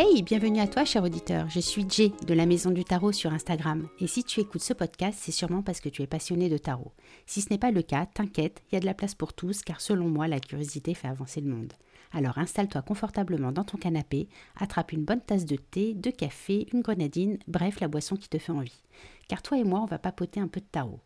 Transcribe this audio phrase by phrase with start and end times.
[0.00, 1.50] Hey, bienvenue à toi, cher auditeur.
[1.50, 3.88] Je suis Jay de la Maison du Tarot sur Instagram.
[3.98, 6.92] Et si tu écoutes ce podcast, c'est sûrement parce que tu es passionné de tarot.
[7.26, 9.62] Si ce n'est pas le cas, t'inquiète, il y a de la place pour tous,
[9.62, 11.72] car selon moi, la curiosité fait avancer le monde.
[12.12, 16.82] Alors installe-toi confortablement dans ton canapé, attrape une bonne tasse de thé, de café, une
[16.82, 18.84] grenadine, bref, la boisson qui te fait envie.
[19.26, 21.00] Car toi et moi, on va papoter un peu de tarot.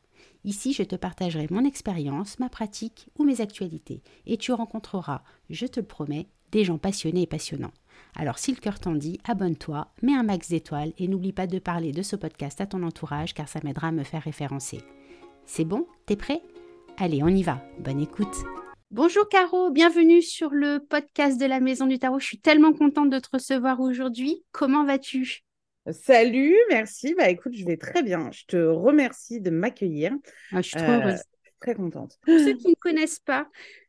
[0.45, 4.02] Ici, je te partagerai mon expérience, ma pratique ou mes actualités.
[4.27, 7.72] Et tu rencontreras, je te le promets, des gens passionnés et passionnants.
[8.16, 11.58] Alors si le cœur t'en dit, abonne-toi, mets un max d'étoiles et n'oublie pas de
[11.58, 14.80] parler de ce podcast à ton entourage car ça m'aidera à me faire référencer.
[15.46, 15.86] C'est bon?
[16.07, 16.43] T'es prêt?
[16.98, 17.62] Allez, on y va.
[17.79, 18.36] Bonne écoute.
[18.90, 22.18] Bonjour Caro, bienvenue sur le podcast de la Maison du Tarot.
[22.20, 24.44] Je suis tellement contente de te recevoir aujourd'hui.
[24.52, 25.43] Comment vas-tu?
[25.90, 27.14] Salut, merci.
[27.14, 28.30] Bah écoute, je vais très bien.
[28.30, 30.12] Je te remercie de m'accueillir.
[30.52, 31.14] Ah, je suis trop heureuse.
[31.14, 32.19] Euh, très contente.
[32.22, 33.48] Pour ceux qui ne connaissent pas,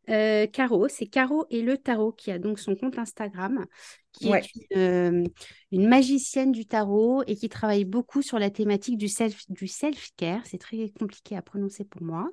[0.09, 3.65] euh, Caro, c'est Caro et le tarot qui a donc son compte Instagram,
[4.11, 5.23] qui est euh,
[5.71, 10.09] une, magicienne du tarot et qui travaille beaucoup sur la thématique du self du self
[10.17, 10.41] care.
[10.45, 12.29] C'est très compliqué à prononcer pour moi.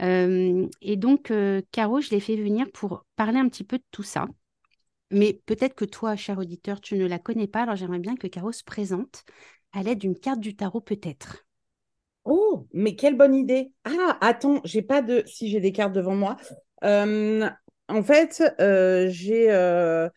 [0.00, 1.32] Euh, et donc
[1.70, 4.26] Caro, je l'ai fait venir pour parler un petit peu de tout ça.
[5.10, 7.62] Mais peut-être que toi, cher auditeur, tu ne la connais pas.
[7.62, 9.24] Alors j'aimerais bien que Caro se présente
[9.72, 11.44] à l'aide d'une carte du tarot, peut-être.
[12.24, 13.72] Oh, mais quelle bonne idée.
[13.84, 15.22] Ah, attends, j'ai pas de.
[15.26, 16.36] Si j'ai des cartes devant moi.
[16.84, 17.48] Euh,
[17.88, 20.08] en fait, euh, j'ai euh,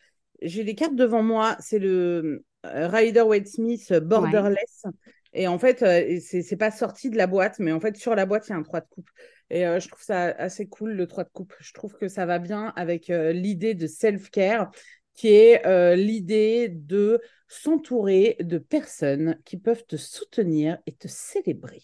[0.42, 1.56] j'ai les cartes devant moi.
[1.60, 4.84] C'est le Rider Waite Smith Borderless.
[5.32, 5.84] Et en fait,
[6.20, 8.56] c'est pas sorti de la boîte, mais en fait, sur la boîte, il y a
[8.56, 9.10] un 3 de coupe.
[9.50, 11.54] Et je trouve ça assez cool, le 3 de coupe.
[11.60, 14.70] Je trouve que ça va bien avec l'idée de self-care,
[15.12, 21.82] qui est l'idée de s'entourer de personnes qui peuvent te soutenir et te célébrer.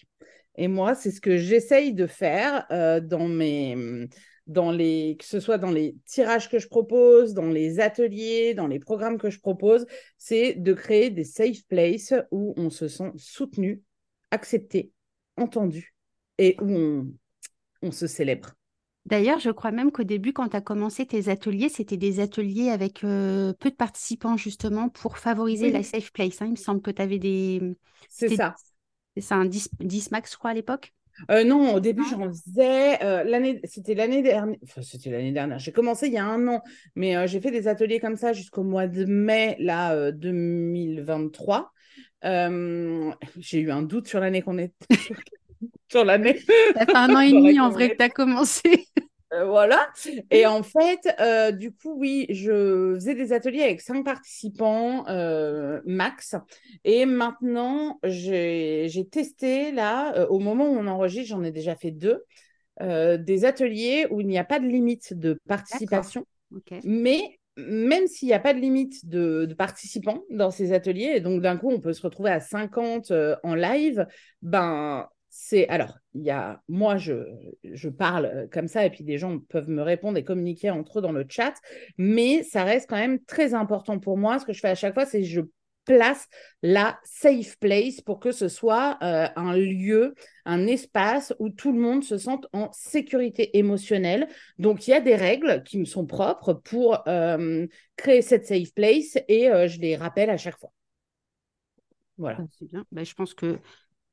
[0.56, 2.66] Et moi, c'est ce que j'essaye de faire
[3.02, 4.08] dans mes
[4.46, 8.66] dans les, que ce soit dans les tirages que je propose, dans les ateliers, dans
[8.66, 9.86] les programmes que je propose,
[10.18, 13.82] c'est de créer des safe places où on se sent soutenu,
[14.30, 14.90] accepté,
[15.36, 15.94] entendu
[16.38, 17.12] et où on,
[17.82, 18.54] on se célèbre.
[19.04, 22.70] D'ailleurs, je crois même qu'au début, quand tu as commencé tes ateliers, c'était des ateliers
[22.70, 26.40] avec euh, peu de participants, justement, pour favoriser la safe place.
[26.40, 26.46] Hein.
[26.46, 27.60] Il me semble que tu avais des.
[28.08, 28.54] C'est ça.
[29.16, 30.94] C'est un 10, 10 max, je crois, à l'époque
[31.30, 33.02] euh, non, au début, j'en faisais.
[33.02, 34.58] Euh, l'année, c'était l'année dernière.
[34.64, 35.58] Enfin, c'était l'année dernière.
[35.58, 36.62] J'ai commencé il y a un an,
[36.94, 41.72] mais euh, j'ai fait des ateliers comme ça jusqu'au mois de mai, là, 2023.
[42.22, 44.72] j'ai eu un doute sur l'année qu'on est.
[45.90, 46.38] sur l'année.
[46.74, 48.88] Ça fait un an et demi en vrai que tu as commencé.
[49.32, 49.88] Euh, voilà.
[50.30, 55.80] Et en fait, euh, du coup, oui, je faisais des ateliers avec cinq participants euh,
[55.86, 56.36] max.
[56.84, 62.24] Et maintenant, j'ai testé, là, au moment où on enregistre, j'en ai déjà fait deux,
[62.80, 66.26] des ateliers où il n'y a pas de limite de participation.
[66.84, 71.20] Mais même s'il n'y a pas de limite de, de, participants dans ces ateliers, et
[71.20, 73.12] donc d'un coup, on peut se retrouver à 50
[73.42, 74.06] en live,
[74.40, 77.14] ben, c'est alors il y a moi je,
[77.64, 80.98] je parle euh, comme ça et puis des gens peuvent me répondre et communiquer entre
[80.98, 81.54] eux dans le chat
[81.96, 84.92] mais ça reste quand même très important pour moi ce que je fais à chaque
[84.92, 85.40] fois c'est je
[85.86, 86.28] place
[86.62, 91.80] la safe place pour que ce soit euh, un lieu, un espace où tout le
[91.80, 94.28] monde se sente en sécurité émotionnelle.
[94.58, 97.66] Donc, il y a des règles qui me sont propres pour euh,
[97.96, 100.70] créer cette safe place et je les rappelle à chaque fois.
[102.16, 102.38] Voilà.
[102.40, 102.84] Ah, c'est bien.
[102.92, 103.58] Ben, je pense que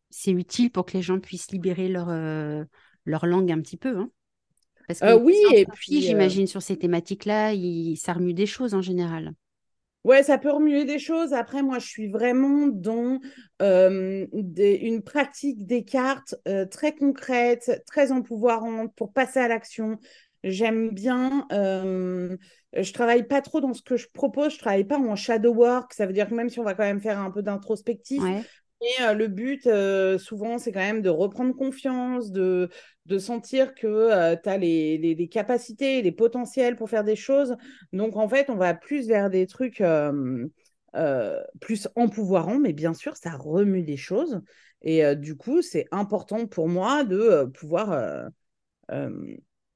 [0.10, 2.64] c'est utile pour que les gens puissent libérer leur, euh,
[3.06, 3.98] leur langue un petit peu.
[3.98, 4.10] Hein.
[4.88, 8.48] Parce que euh, oui, et puis euh, j'imagine sur ces thématiques-là, il, ça remue des
[8.48, 9.34] choses en général.
[10.04, 11.34] Ouais, ça peut remuer des choses.
[11.34, 13.20] Après, moi, je suis vraiment dans
[13.60, 16.36] une pratique des cartes
[16.72, 20.00] très concrète, très empouvoirante pour passer à l'action.
[20.44, 21.46] J'aime bien.
[21.52, 22.38] Euh,
[22.74, 24.54] je travaille pas trop dans ce que je propose.
[24.54, 25.94] Je travaille pas en shadow work.
[25.94, 28.22] Ça veut dire que même si on va quand même faire un peu d'introspectif,
[29.02, 32.70] euh, le but, euh, souvent, c'est quand même de reprendre confiance, de,
[33.06, 37.56] de sentir que euh, tu as les, les, capacités, les potentiels pour faire des choses.
[37.92, 39.84] Donc, en fait, on va plus vers des trucs
[41.60, 44.42] plus empouvoirants, mais bien sûr, ça remue des choses.
[44.82, 48.30] Et du coup, c'est important pour moi de pouvoir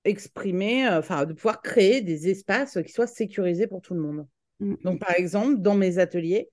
[0.06, 4.28] exprimer, enfin, de pouvoir créer des espaces qui soient sécurisés pour tout le monde.
[4.60, 4.75] Mmh.
[4.83, 6.50] Donc, par exemple, dans mes ateliers,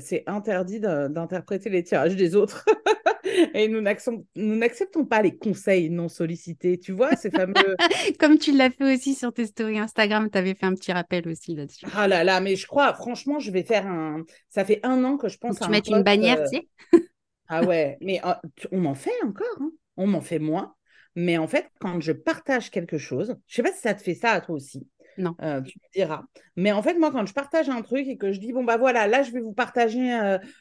[0.00, 2.64] c'est interdit d'interpréter les tirages des autres.
[3.54, 6.78] Et nous n'acceptons pas les conseils non sollicités.
[6.78, 7.54] Tu vois, ces fameux.
[8.18, 11.28] Comme tu l'as fait aussi sur tes stories Instagram, tu avais fait un petit rappel
[11.28, 11.86] aussi là-dessus.
[11.94, 14.24] Ah là là, mais je crois, franchement, je vais faire un.
[14.48, 15.66] Ça fait un an que je pense à.
[15.66, 16.68] Tu mets une bannière, euh, tu sais.
[17.48, 18.32] ah ouais, mais oh,
[18.72, 19.46] on m'en fait encore.
[19.60, 19.70] Hein.
[19.96, 20.74] On m'en fait moins.
[21.14, 24.14] Mais en fait, quand je partage quelque chose, je sais pas si ça te fait
[24.14, 24.86] ça à toi aussi.
[25.18, 25.34] Non.
[25.34, 26.24] tu me diras.
[26.56, 28.76] Mais en fait, moi, quand je partage un truc et que je dis, bon, bah
[28.76, 30.10] voilà, là, je vais vous partager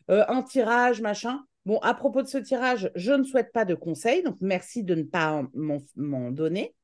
[0.08, 1.44] un tirage, machin.
[1.66, 4.96] Bon, à propos de ce tirage, je ne souhaite pas de conseils, donc merci de
[4.96, 5.44] ne pas
[5.96, 6.76] m'en donner.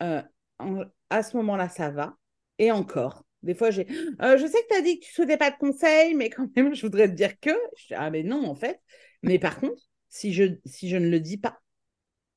[0.00, 2.16] à ce moment-là, ça va.
[2.58, 3.86] Et encore, des fois, j'ai
[4.22, 6.30] euh, Je sais que tu as dit que tu ne souhaitais pas de conseils, mais
[6.30, 7.50] quand même, je voudrais te dire que.
[7.92, 8.80] ah, mais non, en fait.
[9.22, 11.60] Mais par contre, si je, si je ne le dis pas,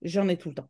[0.01, 0.69] j'en ai tout le temps.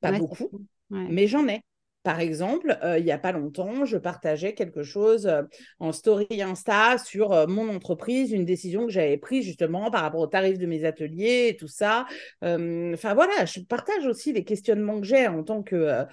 [0.00, 0.50] Pas beaucoup,
[0.90, 1.62] mais j'en ai.
[2.06, 5.42] Par exemple, euh, il n'y a pas longtemps, je partageais quelque chose euh,
[5.80, 10.20] en story Insta sur euh, mon entreprise, une décision que j'avais prise justement par rapport
[10.20, 12.06] au tarif de mes ateliers et tout ça.
[12.42, 16.04] Enfin voilà, je partage aussi les questionnements que j'ai en tant que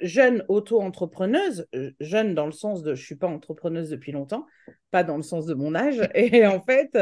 [0.00, 1.68] jeune auto-entrepreneuse,
[2.00, 4.46] jeune dans le sens de je ne suis pas entrepreneuse depuis longtemps,
[4.90, 6.00] pas dans le sens de mon âge.
[6.16, 6.98] Et en fait,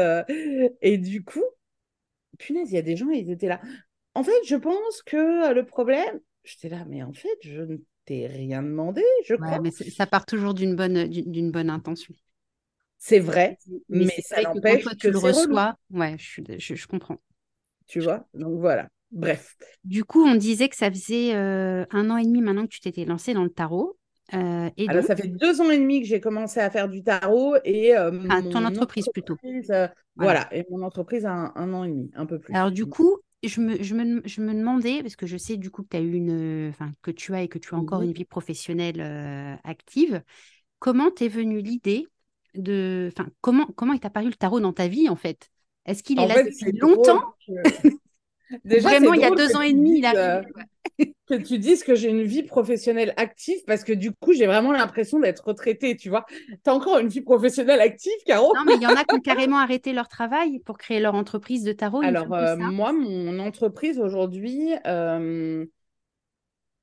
[0.83, 1.45] et du coup,
[2.37, 3.59] punaise, il y a des gens, ils étaient là.
[4.13, 8.25] En fait, je pense que le problème, J'étais là, mais en fait, je ne t'ai
[8.25, 9.59] rien demandé, je crois.
[9.59, 12.13] mais ça part toujours d'une bonne, d'une bonne intention.
[12.97, 13.57] C'est vrai,
[13.89, 15.75] mais, ça n'empêche que, tu le reçois.
[15.91, 17.17] Ouais, je, je, comprends.
[17.85, 18.87] Tu vois, donc voilà.
[19.11, 19.55] Bref.
[19.83, 22.79] Du coup, on disait que ça faisait euh, un an et demi maintenant que tu
[22.79, 23.97] t'étais lancé dans le tarot.
[24.33, 27.03] Euh, et Alors, ça fait deux ans et demi que j'ai commencé à faire du
[27.03, 29.37] tarot et euh, ah, ton entreprise, plutôt.
[30.15, 30.47] voilà.
[30.53, 32.53] et mon entreprise a un, un, an et demi, un peu plus.
[32.53, 35.69] Alors, du coup, je me, je, me, je me, demandais, parce que je sais du
[35.69, 38.05] coup que, as eu une, enfin, que tu as et que tu as encore mmh
[38.05, 40.23] une vie professionnelle euh, active,
[40.79, 42.07] comment t'es venue l'idée
[42.55, 43.09] de.
[43.11, 45.49] Enfin, comment, comment est apparu le tarot dans ta vie en fait?
[45.85, 47.23] Est-ce qu'il est là depuis longtemps?
[48.63, 50.41] Déjà, Vraiment, il y a deux ans et demi, il a
[51.27, 54.71] que tu dises que j'ai une vie professionnelle active parce que du coup, j'ai vraiment
[54.71, 56.25] l'impression d'être retraitée, tu vois.
[56.47, 58.53] Tu as encore une vie professionnelle active, Caro?
[58.55, 61.15] Non, mais il y en a qui ont carrément arrêté leur travail pour créer leur
[61.15, 62.01] entreprise de tarot.
[62.01, 65.65] Alors, euh, moi, mon entreprise aujourd'hui, euh,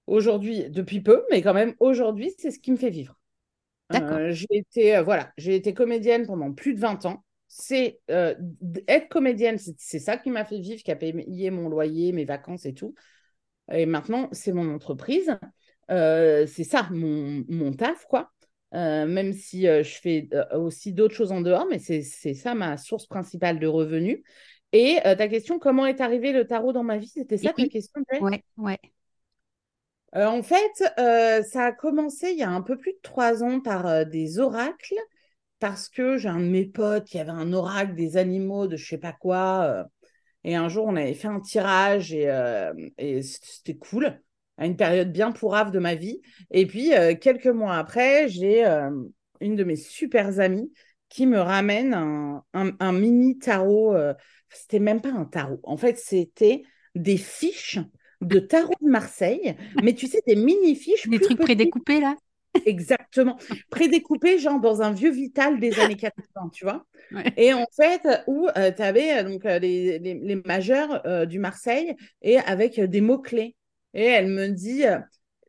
[0.06, 3.16] aujourd'hui, depuis peu, mais quand même aujourd'hui, c'est ce qui me fait vivre.
[3.94, 7.24] Euh, j'ai été, voilà, j'ai été comédienne pendant plus de 20 ans
[7.56, 12.24] c'est être comédienne, c'est ça qui m'a fait vivre, qui a payé mon loyer, mes
[12.24, 12.96] vacances et tout.
[13.72, 15.38] Et maintenant, c'est mon entreprise.
[15.90, 18.30] Euh, c'est ça, mon, mon, taf, quoi.
[18.74, 22.76] Euh, même si euh, je fais aussi d'autres choses en dehors, mais c'est ça ma
[22.76, 24.22] source principale de revenus.
[24.72, 27.06] Et ta question, comment est arrivé le tarot dans ma vie?
[27.06, 28.78] C'était ça ta question Ouais, ouais.
[30.14, 34.04] en fait, ça a commencé il y a un peu plus de trois ans par
[34.04, 34.98] des oracles,
[35.60, 38.84] parce que j'ai un de mes potes qui avait un oracle des animaux, de je
[38.84, 39.86] sais pas quoi.
[40.44, 42.72] Et un jour, on avait fait un tirage et, euh,
[43.22, 44.20] c'était cool,
[44.58, 46.20] à une période bien pourrave de ma vie.
[46.50, 48.90] Et puis, euh, quelques mois après, j'ai euh,
[49.40, 50.70] une de mes super amies
[51.08, 51.94] qui me ramène
[52.52, 53.94] un, mini tarot.
[54.48, 55.60] c'était même pas un tarot.
[55.62, 56.64] En fait, c'était
[56.94, 57.78] des fiches
[58.20, 61.08] de tarot de Marseille, mais tu sais, des mini fiches.
[61.08, 62.16] Des trucs prédécoupés là?
[62.66, 63.36] Exactement.
[63.70, 66.86] Prédécoupé, genre dans un vieux Vital des années 80, tu vois.
[67.36, 71.94] Et en fait, où euh, tu avais euh, donc, euh, les, les, majeurs du Marseille
[72.22, 73.56] et avec des mots-clés.
[73.92, 74.84] Et elle me dit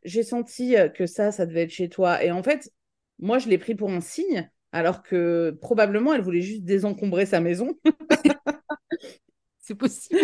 [0.04, 2.22] J'ai senti que ça, ça devait être chez toi.
[2.22, 2.70] Et en fait,
[3.18, 7.40] moi, je l'ai pris pour un signe, alors que probablement, elle voulait juste désencombrer sa
[7.40, 7.76] maison.
[9.60, 10.20] C'est possible.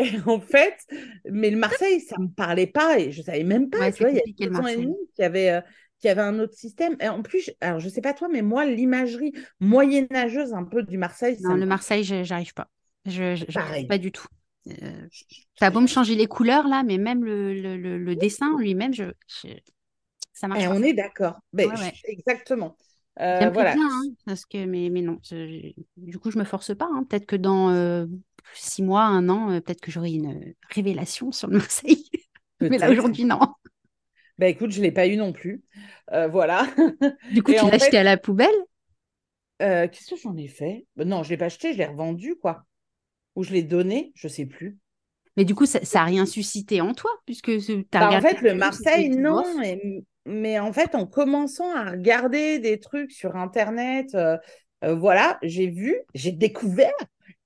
[0.00, 0.74] Et en fait,
[1.30, 3.92] mais le Marseille, ça ne me parlait pas et je ne savais même pas.
[3.92, 5.62] tu vois, il y a deux ans et demi qu'il y avait
[6.08, 6.96] y avait un autre système.
[7.00, 10.98] Et en plus, alors je sais pas toi, mais moi, l'imagerie moyenâgeuse un peu du
[10.98, 11.36] Marseille.
[11.40, 12.68] Non, le Marseille, j'arrive pas.
[13.06, 14.26] Je n'arrive pas du tout.
[14.68, 15.08] Euh,
[15.58, 19.04] ça beau me changer les couleurs là, mais même le, le, le, dessin lui-même, je,
[20.32, 20.62] ça marche.
[20.62, 21.38] Et on est d'accord.
[21.52, 21.70] Ben,
[22.04, 22.76] exactement.
[23.20, 23.74] Euh, voilà.
[23.74, 25.20] Bien, hein, parce que, mais, mais non,
[25.96, 26.88] du coup, je me force pas.
[26.92, 27.04] Hein.
[27.08, 28.06] Peut-être que dans euh,
[28.54, 32.04] six mois, un an, euh, peut-être que j'aurai une révélation sur le Marseille.
[32.60, 33.38] mais là, aujourd'hui, non.
[34.38, 35.62] Bah écoute, je ne l'ai pas eu non plus.
[36.12, 36.66] Euh, voilà.
[37.32, 38.54] Du coup, tu l'as acheté à la poubelle?
[39.62, 40.86] Euh, Qu'est-ce que j'en ai fait?
[40.96, 42.64] Bah, Non, je ne l'ai pas acheté, je l'ai revendu, quoi.
[43.36, 44.78] Ou je l'ai donné, je ne sais plus.
[45.36, 48.40] Mais du coup, ça n'a rien suscité en toi, puisque tu as bah, En fait,
[48.40, 49.44] le Marseille, non.
[50.26, 54.38] Mais, en fait, en commençant à regarder des trucs sur Internet, euh,
[54.82, 56.94] voilà, j'ai vu, j'ai découvert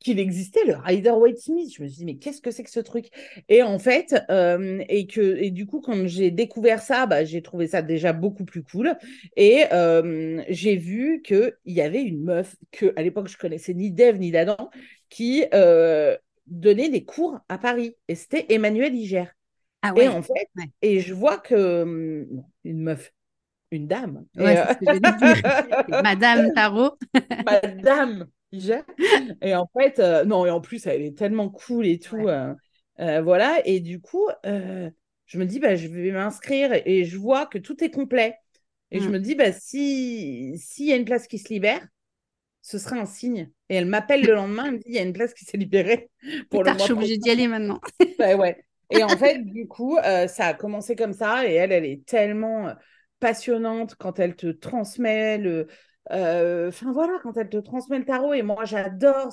[0.00, 1.72] qu'il existait le Rider Waite Smith.
[1.76, 3.10] Je me suis dit, mais qu'est-ce que c'est que ce truc?
[3.48, 7.42] Et en fait, euh, et, que, et du coup, quand j'ai découvert ça, bah, j'ai
[7.42, 8.96] trouvé ça déjà beaucoup plus cool.
[9.36, 13.90] Et euh, j'ai vu qu'il y avait une meuf que à l'époque, je connaissais ni
[13.90, 14.70] Dave ni d'Adam,
[15.08, 17.96] qui euh, donnait des cours à Paris.
[18.06, 19.24] Et c'était Emmanuel Iger.
[19.82, 20.48] Ah ouais, et en fait,
[20.82, 23.12] et je vois que hum, une meuf,
[23.70, 24.24] une dame.
[25.88, 26.98] Madame Tarot.
[27.46, 28.26] Madame
[29.42, 32.28] et en fait, euh, non, et en plus, elle est tellement cool et tout.
[32.28, 32.54] Euh,
[33.00, 33.60] euh, voilà.
[33.66, 37.82] Et du coup, je me dis, bah, je vais m'inscrire et, je vois que tout
[37.84, 38.36] est complet.
[38.90, 39.12] Et je mm.
[39.12, 41.86] me dis, bah, s'il y a une place qui se libère,
[42.62, 43.50] ce sera un signe.
[43.68, 45.58] Et elle m'appelle le lendemain, elle me dit, il y a une place qui s'est
[45.58, 46.10] libérée.
[46.50, 47.80] Pour le mois je suis obligée d'y aller maintenant.
[48.18, 48.64] bah, ouais.
[48.90, 51.46] Et en fait, du coup, euh, ça a commencé comme ça.
[51.46, 52.74] Et elle, elle est tellement
[53.20, 55.66] passionnante quand elle te transmet le,
[56.10, 59.32] enfin voilà, quand elle te transmet le tarot, et moi j'adore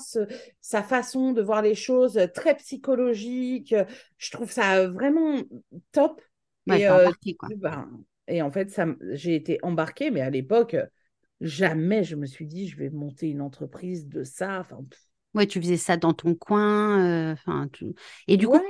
[0.60, 3.74] sa façon de voir les choses, très psychologique.
[4.18, 5.36] Je trouve ça vraiment
[5.92, 6.20] top.
[6.68, 7.10] et, euh,
[7.56, 7.88] ben,
[8.28, 8.80] et, en fait,
[9.12, 10.76] j'ai été embarquée, mais à l'époque,
[11.40, 14.60] jamais je me suis dit je vais monter une entreprise de ça.
[14.60, 14.78] Enfin,
[15.34, 17.32] ouais, tu faisais ça dans ton coin.
[17.32, 17.34] Euh,
[18.26, 18.60] Et du coup,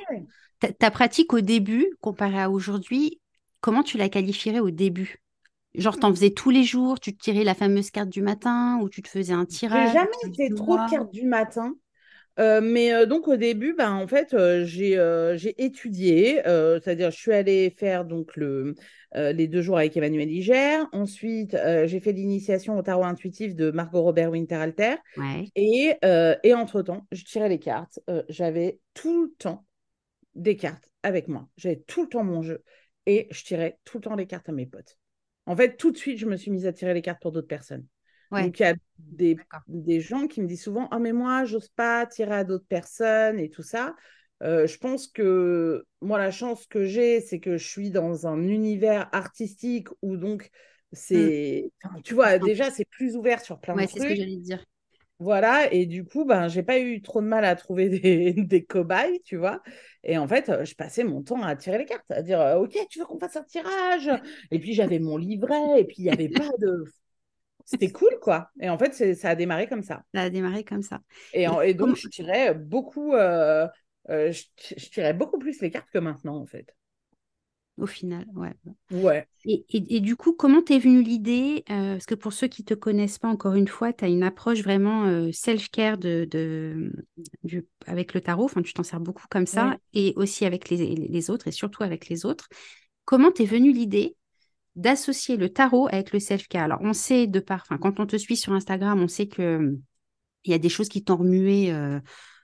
[0.79, 3.21] ta pratique au début, comparée à aujourd'hui,
[3.61, 5.23] comment tu la qualifierais au début?
[5.79, 8.89] Genre, t'en faisais tous les jours, tu te tirais la fameuse carte du matin ou
[8.89, 11.75] tu te faisais un tirage J'ai jamais été trop carte du matin.
[12.39, 17.33] Euh, mais euh, donc au début, ben, en fait, euh, j'ai étudié, c'est-à-dire je suis
[17.33, 18.75] allée faire donc le,
[19.15, 20.81] les deux jours avec Emmanuel Iger.
[20.93, 24.97] Ensuite, j'ai fait l'initiation au tarot intuitif de Margot Robert Winterhalter.
[25.55, 25.95] Et,
[26.43, 28.01] et entre-temps, je tirais les cartes.
[28.29, 29.65] J'avais tout le temps
[30.35, 31.49] des cartes avec moi.
[31.57, 32.63] J'avais tout le temps mon jeu.
[33.07, 34.99] Et je tirais tout le temps les cartes à mes potes.
[35.47, 37.49] En fait, tout de suite, je me suis mise à tirer les cartes pour d'autres
[37.49, 37.87] personnes.
[38.33, 39.37] Donc, il y a des,
[39.69, 43.39] des, gens qui me disent souvent Ah, mais moi, j'ose pas tirer à d'autres personnes
[43.39, 43.95] et tout ça.
[44.43, 48.43] Euh, je pense que moi, la chance que j'ai, c'est que je suis dans un
[48.43, 50.51] univers artistique où donc
[50.93, 51.71] c'est.
[51.85, 52.03] Mmh.
[52.03, 53.91] Tu vois, déjà, c'est plus ouvert sur plein de trucs.
[53.91, 54.65] c'est ce que j'allais dire.
[55.19, 58.65] Voilà, et du coup, ben, j'ai pas eu trop de mal à trouver des, des
[58.65, 59.63] cobayes, tu vois.
[60.03, 62.99] Et en fait, je passais mon temps à tirer les cartes, à dire Ok, tu
[62.99, 64.11] veux qu'on fasse un tirage?
[64.51, 66.85] Et puis j'avais mon livret, et puis il n'y avait pas de.
[67.65, 68.51] C'était cool, quoi.
[68.61, 70.05] Et en fait, ça a démarré comme ça.
[70.15, 71.01] Ça a démarré comme ça.
[71.33, 73.15] Et, et, donc, je tirais beaucoup.
[73.15, 73.67] Euh,
[74.09, 76.73] euh, je tirais beaucoup plus les cartes que maintenant, en fait
[77.79, 78.27] au final.
[78.35, 78.55] Ouais.
[78.91, 79.27] ouais.
[79.45, 82.67] Et, et, du coup, comment t'es venue l'idée euh, Parce que pour ceux qui ne
[82.67, 86.93] te connaissent pas, encore une fois, tu as une approche vraiment euh, self-care de, de,
[87.87, 88.45] avec le tarot.
[88.45, 91.83] Enfin, tu t'en sers beaucoup comme ça, et aussi avec les, les, autres, et surtout
[91.83, 92.49] avec les autres.
[93.05, 94.17] Comment t'es venue l'idée
[94.75, 96.65] d'associer le tarot avec le self-care?
[96.65, 99.77] Alors, on sait de par, enfin, quand on te suit sur Instagram, on sait que
[100.45, 102.01] il y a des choses qui t'ont remué euh,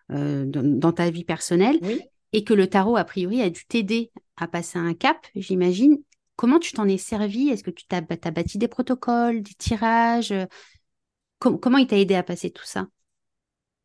[0.08, 1.78] dans, dans, ta vie personnelle.
[1.82, 2.00] Oui
[2.32, 5.98] et que le tarot, a priori, a dû t'aider à passer un cap, j'imagine.
[6.36, 7.50] Comment tu t'en es servi?
[7.50, 10.34] Est-ce que tu t'as, as bâti des protocoles, des tirages?
[11.40, 12.86] Comment il t'a aidé à passer tout ça?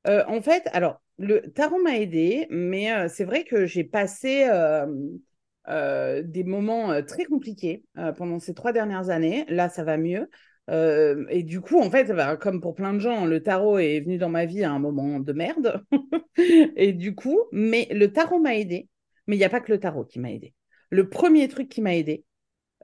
[0.07, 4.47] Euh, En fait, alors, le tarot m'a aidé, mais euh, c'est vrai que j'ai passé
[4.49, 7.83] euh, des moments très compliqués
[8.17, 9.45] pendant ces trois dernières années.
[9.49, 10.29] Là, ça va mieux.
[10.69, 14.17] Et du coup, en fait, bah, comme pour plein de gens, le tarot est venu
[14.17, 15.83] dans ma vie à un moment de merde.
[16.75, 18.87] et du coup, mais le tarot m'a aidé.
[19.27, 20.53] Mais il n'y a pas que le tarot qui m'a aidé.
[20.89, 22.23] Le premier truc qui m'a aidé,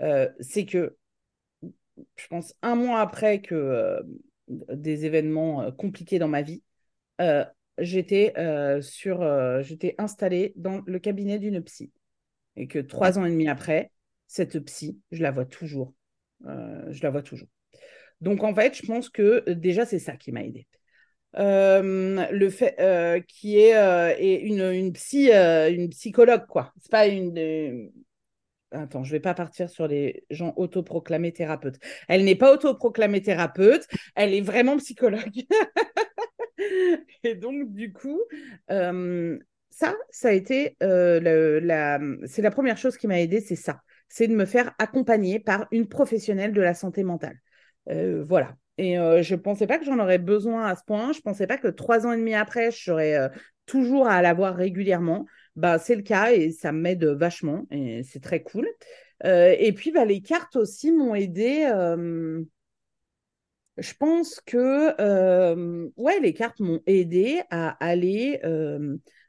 [0.01, 0.97] euh, c'est que,
[1.61, 4.01] je pense, un mois après que euh,
[4.47, 6.61] des événements compliqués dans ma vie,
[7.77, 8.33] j'étais
[9.97, 11.91] installée dans le cabinet d'une psy.
[12.55, 13.91] Et que trois ans et demi après,
[14.27, 15.93] cette psy, je la vois toujours.
[16.43, 17.47] je la vois toujours.
[18.23, 20.65] Donc, en fait, je pense que euh, déjà, c'est ça qui m'a aidé.
[21.37, 26.73] Euh, le fait euh, qui est, une, une, psy, une psychologue, quoi.
[26.79, 27.91] C'est pas une.
[28.71, 31.79] Attends, je vais pas partir sur les gens autoproclamés thérapeutes.
[32.07, 35.43] Elle n'est pas autoproclamée thérapeute, elle est vraiment psychologue.
[37.23, 38.21] Et donc, du coup,
[38.67, 44.27] ça, ça a été la, c'est la première chose qui m'a aidé, c'est ça, c'est
[44.27, 47.39] de me faire accompagner par une professionnelle de la santé mentale.
[47.89, 48.55] Euh, voilà.
[48.77, 51.11] Et euh, je ne pensais pas que j'en aurais besoin à ce point.
[51.13, 53.29] Je ne pensais pas que trois ans et demi après, je serais euh,
[53.65, 55.25] toujours à la voir régulièrement.
[55.55, 58.67] Bah, c'est le cas et ça m'aide vachement et c'est très cool.
[59.23, 61.69] et puis, bah, les cartes aussi m'ont aidé.
[63.77, 64.95] je pense que
[65.97, 68.39] ouais, les cartes m'ont aidé à aller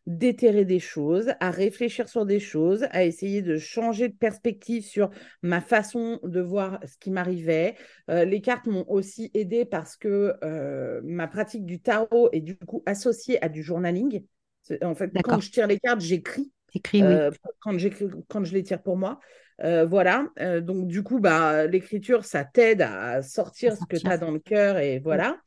[0.06, 5.10] déterrer des choses, à réfléchir sur des choses, à essayer de changer de perspective sur
[5.42, 7.74] ma façon de voir ce qui m'arrivait.
[8.10, 12.56] Euh, les cartes m'ont aussi aidé parce que euh, ma pratique du tarot est du
[12.56, 14.24] coup associée à du journaling.
[14.82, 16.50] En fait, quand je tire les cartes, j'écris.
[16.94, 17.30] Euh,
[17.60, 17.76] quand,
[18.28, 19.20] quand je les tire pour moi.
[19.58, 20.26] voilà.
[20.60, 24.40] donc, du coup, bah, l'écriture, ça t'aide à sortir, ce que tu as dans le
[24.40, 25.38] cœur et voilà.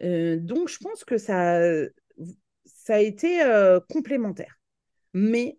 [0.00, 1.60] donc, je pense que ça,
[2.84, 4.58] ça a été euh, complémentaire.
[5.14, 5.58] Mais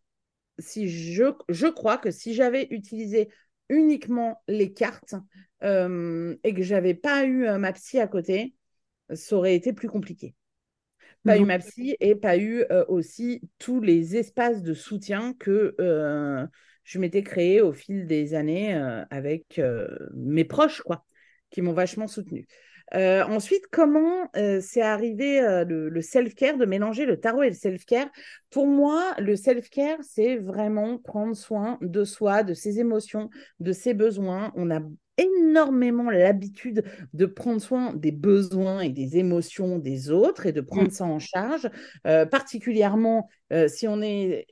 [0.60, 3.30] si je, je crois que si j'avais utilisé
[3.70, 5.16] uniquement les cartes
[5.64, 8.56] euh, et que j'avais pas eu euh, ma psy à côté,
[9.14, 10.36] ça aurait été plus compliqué.
[11.24, 15.74] Pas eu ma psy et pas eu aussi tous les espaces de soutien que,
[16.84, 18.74] je m'étais créée au fil des années
[19.10, 19.62] avec
[20.14, 21.06] mes proches, quoi,
[21.50, 22.46] qui m'ont vachement soutenue.
[22.96, 27.56] Euh, ensuite, comment euh, c'est arrivé euh, le, self-care, de mélanger le tarot et le
[27.56, 28.10] self-care?
[28.50, 33.94] Pour moi, le self-care, c'est vraiment prendre soin de soi, de ses émotions, de ses
[33.94, 34.52] besoins.
[34.56, 34.80] On a
[35.18, 40.88] énormément l'habitude de prendre soin des besoins et des émotions des autres et de prendre
[40.88, 40.92] mmh.
[40.92, 41.70] ça en charge,
[42.04, 43.30] particulièrement
[43.68, 44.48] si on est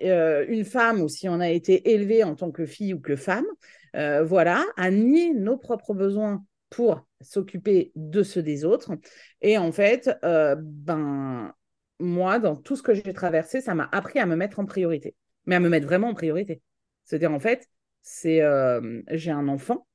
[0.48, 3.48] une femme ou si on a été élevé en tant que fille ou que femme.
[3.96, 8.94] voilà, à nier nos propres besoins pour s'occuper de ceux des autres.
[9.42, 11.54] Et en fait, euh, ben,
[12.00, 15.16] moi, dans tout ce que j'ai traversé, ça m'a appris à me mettre en priorité,
[15.46, 16.62] mais à me mettre vraiment en priorité.
[17.04, 17.70] C'est-à-dire, en fait,
[18.02, 19.86] c'est euh, j'ai un enfant,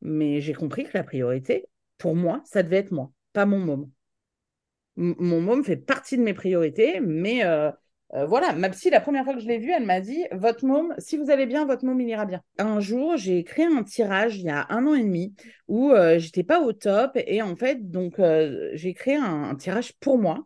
[0.00, 1.68] mais j'ai compris que la priorité,
[1.98, 3.90] pour moi, ça devait être moi, pas mon môme.
[4.96, 7.70] mon môme fait partie de mes priorités, mais euh,
[8.14, 10.66] euh, voilà, ma psy, la première fois que je l'ai vue, elle m'a dit Votre
[10.66, 12.42] môme, si vous allez bien, votre môme, il ira bien.
[12.58, 15.34] Un jour, j'ai créé un tirage il y a un an et demi
[15.66, 17.12] où euh, j'étais pas au top.
[17.14, 20.44] Et en fait, donc, euh, j'ai créé un, tirage pour moi.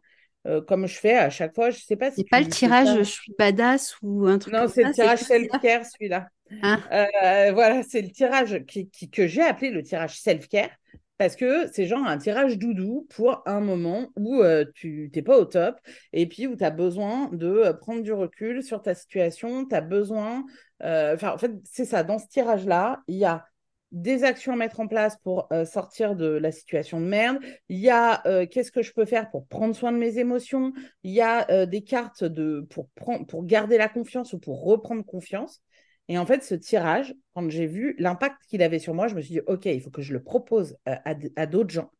[0.68, 2.18] comme je fais à chaque fois, je sais pas si.
[2.18, 4.54] C'est pas le tirage, je suis badass ou un truc.
[4.54, 6.28] Non, c'est le tirage self-care, celui-là.
[6.62, 7.50] Ah.
[7.52, 10.70] voilà, c'est le tirage qui, que j'ai appelé le tirage self-care
[11.18, 15.38] parce que c'est genre un tirage doudou pour un moment où euh, tu n'es pas
[15.38, 15.80] au top
[16.12, 19.74] et puis où tu as besoin de euh, prendre du recul sur ta situation, tu
[19.74, 20.44] as besoin...
[20.82, 23.46] Euh, en fait, c'est ça, dans ce tirage-là, il y a
[23.92, 27.38] des actions à mettre en place pour sortir de la situation de merde.
[27.68, 30.72] Il y a qu'est-ce que je peux faire pour prendre soin de mes émotions?
[31.04, 35.62] Il y a des cartes de, pour garder la confiance ou pour reprendre confiance.
[36.08, 39.20] Et en fait, ce tirage, quand j'ai vu l'impact qu'il avait sur moi, je me
[39.20, 41.90] suis dit, OK, il faut que je le propose euh, à, d'autres gens.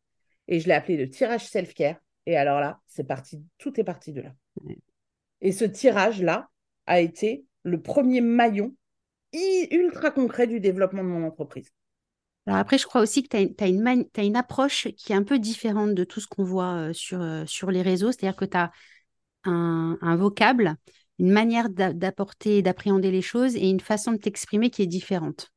[0.47, 1.97] Et je l'ai appelé le tirage self-care.
[2.25, 4.33] Et alors là, c'est parti, tout est parti de là.
[5.41, 6.49] Et ce tirage-là
[6.85, 8.73] a été le premier maillon
[9.33, 11.69] ultra concret du développement de mon entreprise.
[12.47, 15.37] Alors après, je crois aussi que tu as, as, une approche qui est un peu
[15.37, 18.11] différente de tout ce qu'on voit euh, sur, euh, sur les réseaux.
[18.11, 18.71] C'est-à-dire que tu as
[19.43, 20.75] un, un, vocable
[21.19, 25.51] une manière d'apporter, d'appréhender les choses et une façon de t'exprimer qui est différente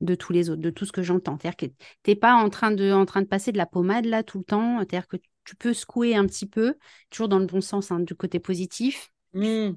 [0.00, 1.38] de tous les autres, de tout ce que j'entends.
[1.40, 4.04] C'est-à-dire que tu n'es pas en train, de, en train de passer de la pommade
[4.04, 4.78] là tout le temps.
[4.78, 6.74] C'est-à-dire que tu peux secouer un petit peu,
[7.10, 9.10] toujours dans le bon sens, hein, du côté positif.
[9.32, 9.40] Mmh.
[9.40, 9.74] Euh,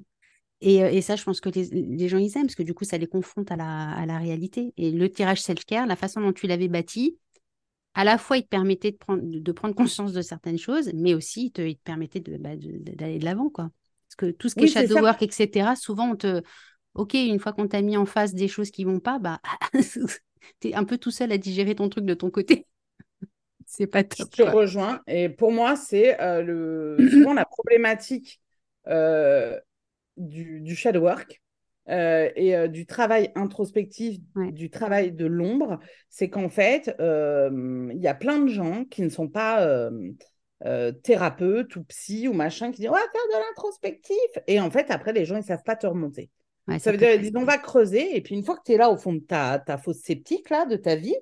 [0.60, 3.08] et, ça, je pense que les, gens, ils aiment, parce que du coup, ça les
[3.08, 4.72] confronte à la, à la réalité.
[4.76, 7.18] Et le tirage self-care, la façon dont tu l'avais bâti,
[7.94, 11.14] à la fois, il te permettait de prendre, de prendre conscience de certaines choses, mais
[11.14, 13.70] aussi, il te, il te permettait bah, d'aller de, de l'avant, quoi.
[14.12, 16.42] Parce que tout ce qui est shadow work, etc., souvent, on te.
[16.94, 19.40] Ok, une fois qu'on t'a mis en face des choses qui vont pas, bah,
[20.60, 22.66] tu es un peu tout seul à digérer ton truc de ton côté.
[23.66, 24.28] c'est pas top.
[24.30, 25.00] Je te rejoins.
[25.06, 27.08] Et pour moi, c'est euh, le...
[27.10, 28.42] souvent la problématique
[28.88, 29.58] euh,
[30.18, 31.40] du, du, shadow work.
[31.88, 38.14] Euh, et du travail introspectif, du travail de l'ombre, c'est qu'en fait, il y a
[38.14, 39.90] plein de gens qui ne sont pas
[40.64, 44.16] euh, thérapeute ou psy ou machin qui dit on va faire de l'introspectif.
[44.46, 46.30] Et en fait, après, les gens, ils savent pas te remonter.
[46.78, 48.16] ça, veut dire, ils disent on va creuser.
[48.16, 50.50] Et puis, une fois que tu es là au fond de ta, ta fosse sceptique,
[50.50, 51.16] là, de ta vie,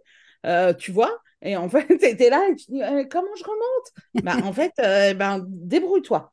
[0.44, 3.44] euh, tu vois, et en fait, tu étais là et tu dis «Euh, comment je
[3.44, 4.24] remonte?
[4.24, 4.72] Bah, En fait,
[5.16, 6.32] ben, débrouille-toi.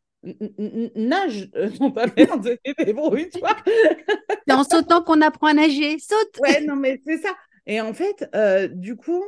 [0.95, 3.55] Nage non pas merde, débrouille-toi.
[4.45, 5.97] C'est en sautant qu'on apprend à nager.
[5.99, 7.33] Saute Ouais, non, mais c'est ça.
[7.67, 8.29] Et en fait,
[8.73, 9.23] du coup,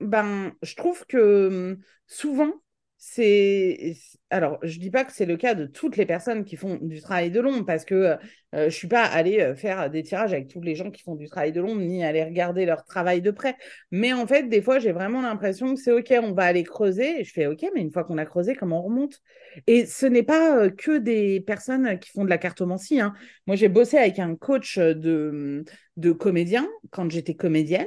[0.00, 2.54] ben, je trouve que hum, souvent,
[3.00, 3.94] c'est
[4.28, 7.00] alors je dis pas que c'est le cas de toutes les personnes qui font du
[7.00, 8.16] travail de l'ombre parce que euh,
[8.56, 11.14] euh, je suis pas allée euh, faire des tirages avec tous les gens qui font
[11.14, 13.54] du travail de l'ombre ni aller regarder leur travail de près.
[13.92, 17.22] Mais en fait des fois j'ai vraiment l'impression que c'est ok on va aller creuser
[17.22, 19.20] je fais ok mais une fois qu'on a creusé comment on remonte?
[19.68, 23.14] Et ce n'est pas que des personnes qui font de la cartomancie hein.
[23.46, 25.64] moi j'ai bossé avec un coach de
[25.96, 27.86] de comédien quand j'étais comédienne.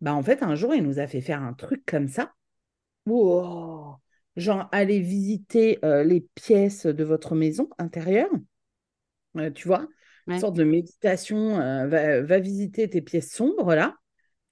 [0.00, 2.32] Bah en fait un jour il nous a fait faire un truc comme ça
[4.38, 8.30] genre aller visiter euh, les pièces de votre maison intérieure,
[9.36, 9.86] euh, tu vois,
[10.26, 13.96] une sorte de méditation, euh, va, visiter tes pièces sombres là.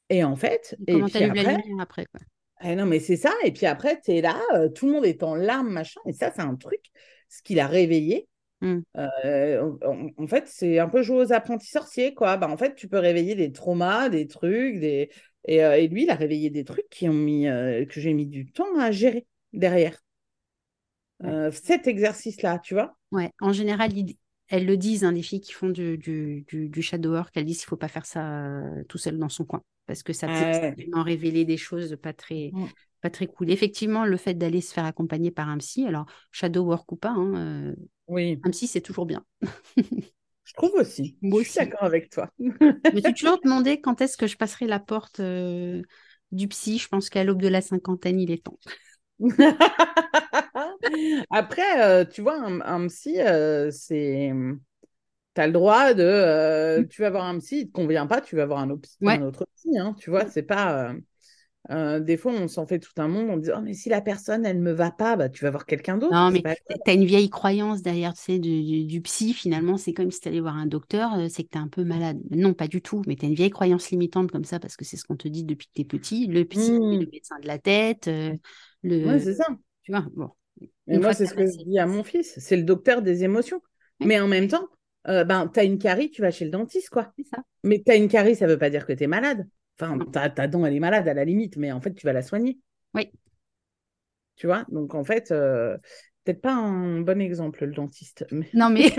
[0.09, 2.21] Et en fait, et, puis après, après quoi.
[2.63, 3.33] Eh non, mais c'est ça.
[3.45, 4.41] Et puis après, tu es là,
[4.75, 6.01] tout le monde est en larmes, machin.
[6.07, 6.81] Et ça, c'est un truc,
[7.29, 8.29] ce qu'il a réveillé.
[8.63, 8.79] Mmh.
[8.95, 12.37] En, fait, c'est un peu jouer aux apprentis sorciers, quoi.
[12.39, 15.11] Bah, en fait, tu peux réveiller des traumas, des trucs, des...
[15.45, 18.51] Et, et lui, il a réveillé des trucs qui ont mis, que j'ai mis du
[18.51, 19.99] temps à gérer derrière.
[21.25, 23.93] Euh, cet exercice-là, tu vois Ouais, en général,
[24.49, 27.59] elles le disent, hein, les filles qui font du, du, du, shadow work, elles disent
[27.59, 30.29] qu'il ne faut pas faire ça euh, tout seul dans son coin, parce que ça
[30.29, 32.67] peut en révéler des choses pas très, mm.
[33.01, 33.51] pas très cool.
[33.51, 37.11] Effectivement, le fait d'aller se faire accompagner par un psy, alors shadow work ou pas,
[37.11, 37.77] hein, euh,
[38.09, 38.39] oui.
[38.45, 39.25] un psy, c'est toujours bien.
[40.47, 41.19] Je trouve aussi.
[41.23, 41.69] Moi je suis aussi.
[41.69, 42.31] d'accord avec toi.
[42.39, 45.83] Je me suis toujours demandé quand est-ce que je passerai la porte euh,
[46.31, 46.79] du psy.
[46.79, 48.59] Je pense qu'à l'aube de la cinquantaine, il est temps.
[51.31, 54.33] Après, euh, tu vois, un, un psy, euh, c'est.
[55.35, 56.03] Tu as le droit de.
[56.05, 58.71] euh, tu vas voir un psy, il ne te convient pas, tu vas voir un,
[58.71, 59.19] autre psy- Ouais.
[59.19, 59.79] un autre psy.
[59.79, 60.95] hein, tu vois, c'est pas.
[61.71, 63.29] Euh, des fois, on s'en fait tout un monde.
[63.31, 65.51] On dit, oh, mais si la personne, elle ne me va pas, bah, tu vas
[65.51, 66.13] voir quelqu'un d'autre.
[66.15, 66.43] Non, mais
[66.85, 69.33] tu as une vieille croyance derrière, tu sais, du, du- du psy.
[69.35, 71.69] Finalement, c'est comme si tu allais voir un docteur, euh, c'est que tu es un
[71.69, 72.21] peu malade.
[72.31, 73.03] Non, pas du tout.
[73.07, 75.27] Mais tu as une vieille croyance limitante comme ça parce que c'est ce qu'on te
[75.29, 76.27] dit depuis que tu es petit.
[76.29, 78.07] Le psy, le médecin de la tête.
[78.09, 78.35] euh,
[78.83, 79.07] le...
[79.09, 79.47] Ouais, c'est ça.
[79.83, 80.31] tu vois, bon.
[80.87, 82.35] Moi, c'est ce que je dis à mon fils.
[82.39, 83.61] C'est le docteur des émotions.
[84.01, 84.69] Mais en même temps,
[85.09, 87.13] euh, ben, tu as une carie, tu vas chez le dentiste, quoi.
[87.19, 87.43] C'est ça.
[87.65, 89.49] Mais tu as une carie, ça ne veut pas dire que tu es malade.
[89.79, 90.07] Enfin, Non.
[90.13, 92.23] ta, ta dent, elle est malade à la limite, mais en fait, tu vas la
[92.23, 92.59] soigner.
[92.95, 93.11] Oui.
[94.37, 94.65] Tu vois?
[94.69, 95.77] Donc, en fait, euh,
[96.25, 98.27] peut-être pas un bon exemple, le dentiste.
[98.31, 98.51] Mais...
[98.53, 98.95] Non, mais.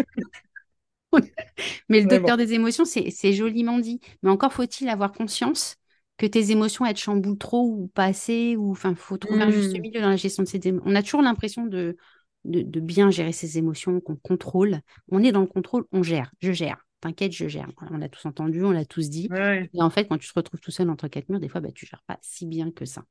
[1.89, 3.99] mais le Mais docteur des émotions, c'est joliment dit.
[4.23, 5.75] Mais encore faut-il avoir conscience
[6.17, 8.55] que tes émotions, elles te chamboulent trop ou pas assez.
[8.57, 8.71] Ou...
[8.71, 9.81] Enfin, il faut trouver un juste Mm.
[9.81, 10.89] milieu dans la gestion de ces émotions.
[10.91, 11.97] On a toujours l'impression de,
[12.45, 14.81] de, de bien gérer ses émotions, qu'on contrôle.
[15.09, 16.31] On est dans le contrôle, on gère.
[16.41, 16.77] Je gère.
[17.07, 17.69] T'inquiète, je gère.
[17.89, 19.29] On l'a tous entendu, on l'a tous dit.
[19.31, 19.69] Ouais.
[19.73, 21.71] Et en fait, quand tu te retrouves tout seul entre quatre murs, des fois, bah,
[21.73, 23.05] tu gères pas si bien que ça.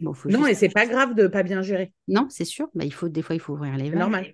[0.00, 1.92] Bon, faut Non, et c'est pas grave de pas bien gérer.
[2.08, 2.68] Non, c'est sûr.
[2.74, 3.98] Bah, il faut, des fois, il faut ouvrir les vannes.
[3.98, 4.32] normal.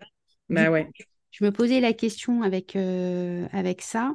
[0.48, 0.88] Bah ouais.
[1.32, 4.14] Je me posais la question avec, euh, avec ça.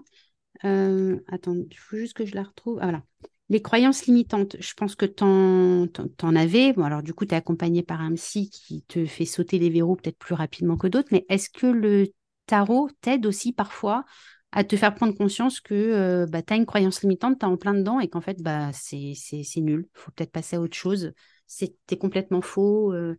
[0.63, 2.79] Euh, attends, il faut juste que je la retrouve.
[2.79, 3.03] Ah, voilà.
[3.49, 6.71] Les croyances limitantes, je pense que tu en, avais.
[6.71, 9.69] Bon, alors du coup, tu es accompagné par un psy qui te fait sauter les
[9.69, 12.07] verrous peut-être plus rapidement que d'autres, mais est-ce que le
[12.45, 14.05] tarot t'aide aussi parfois
[14.51, 17.49] à te faire prendre conscience que euh, bah, tu as une croyance limitante, tu es
[17.49, 19.87] en plein dedans et qu'en fait, bah, c'est c'est- c'est nul.
[19.95, 21.13] Il faut peut-être passer à autre chose.
[21.47, 22.93] C'était complètement faux.
[22.93, 23.17] euh.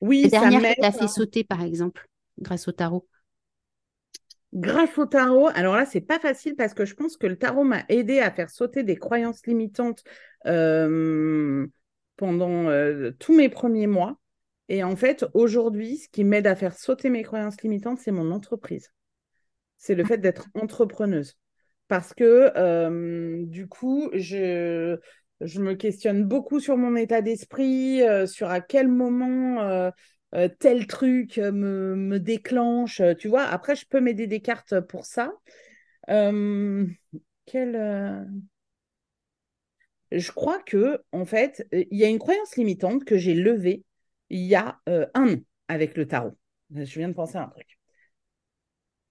[0.00, 0.74] Oui, La ça dernière m'aide.
[0.74, 2.08] qui t'a fait sauter, par exemple,
[2.40, 3.06] grâce au tarot.
[4.54, 7.64] Grâce au tarot, alors là, c'est pas facile parce que je pense que le tarot
[7.64, 10.04] m'a aidé à faire sauter des croyances limitantes
[10.46, 11.66] euh,
[12.16, 14.16] pendant euh, tous mes premiers mois.
[14.68, 18.30] Et en fait, aujourd'hui, ce qui m'aide à faire sauter mes croyances limitantes, c'est mon
[18.30, 18.92] entreprise.
[19.84, 21.36] C'est le fait d'être entrepreneuse.
[21.88, 24.96] Parce que euh, du coup, je,
[25.42, 29.90] me questionne beaucoup sur mon état d'esprit, euh, sur à quel moment euh,
[30.58, 33.02] tel truc me, déclenche.
[33.18, 35.34] Tu vois, après, je peux m'aider des cartes pour ça.
[36.08, 36.86] Je
[40.34, 43.84] crois que, en fait, il y a une croyance limitante que j'ai levée
[44.30, 45.36] il y a un an
[45.68, 46.32] avec le tarot.
[46.74, 47.73] Je viens de penser à un truc.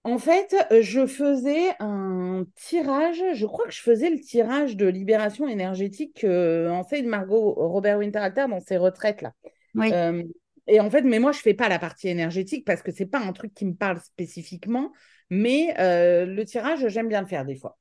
[0.03, 4.85] En fait, euh, je faisais un tirage, je crois que je faisais le tirage de
[4.85, 9.33] libération énergétique que enseigne Margot Robert Winterhalter dans ses retraites là.
[9.75, 9.91] Oui.
[9.93, 10.23] Euh,
[10.67, 13.19] et en fait, mais moi, je fais pas la partie énergétique parce que c'est pas
[13.19, 14.91] un truc qui me parle spécifiquement,
[15.29, 17.77] mais euh, le tirage, j'aime bien le faire des fois.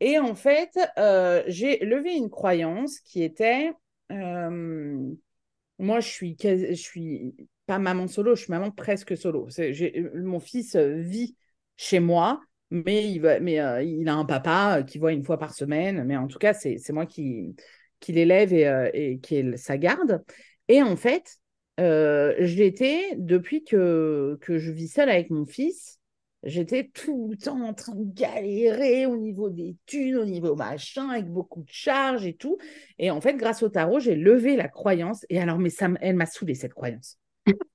[0.00, 3.72] Et en fait, euh, j'ai levé une croyance qui était,
[4.10, 5.12] euh,
[5.78, 7.34] moi, je suis, je suis
[7.66, 9.48] pas maman solo, je suis maman presque solo.
[10.14, 11.36] Mon fils euh, vit
[11.76, 12.40] chez moi,
[12.72, 15.54] mais il, va, mais, euh, il a un papa euh, qui voit une fois par
[15.54, 16.04] semaine.
[16.04, 17.54] Mais en tout cas, c'est moi qui,
[18.00, 20.22] qui l'élève et, euh, et qui est sa garde.
[20.68, 21.36] Et en fait,
[21.78, 25.98] j'étais, depuis que, que je vis seule avec mon fils,
[26.44, 31.10] j'étais tout le temps en train de galérer au niveau des thunes, au niveau machin,
[31.10, 32.56] avec beaucoup de charges et tout.
[32.98, 35.26] Et en fait, grâce au tarot, j'ai levé la croyance.
[35.28, 37.18] Et alors, mais ça, elle m'a saoulée, cette croyance.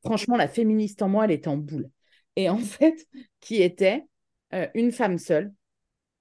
[0.04, 1.90] Franchement, la féministe en moi, elle était en boule.
[2.36, 3.06] Et en fait,
[3.48, 4.06] qui était
[4.54, 5.54] euh, une femme seule,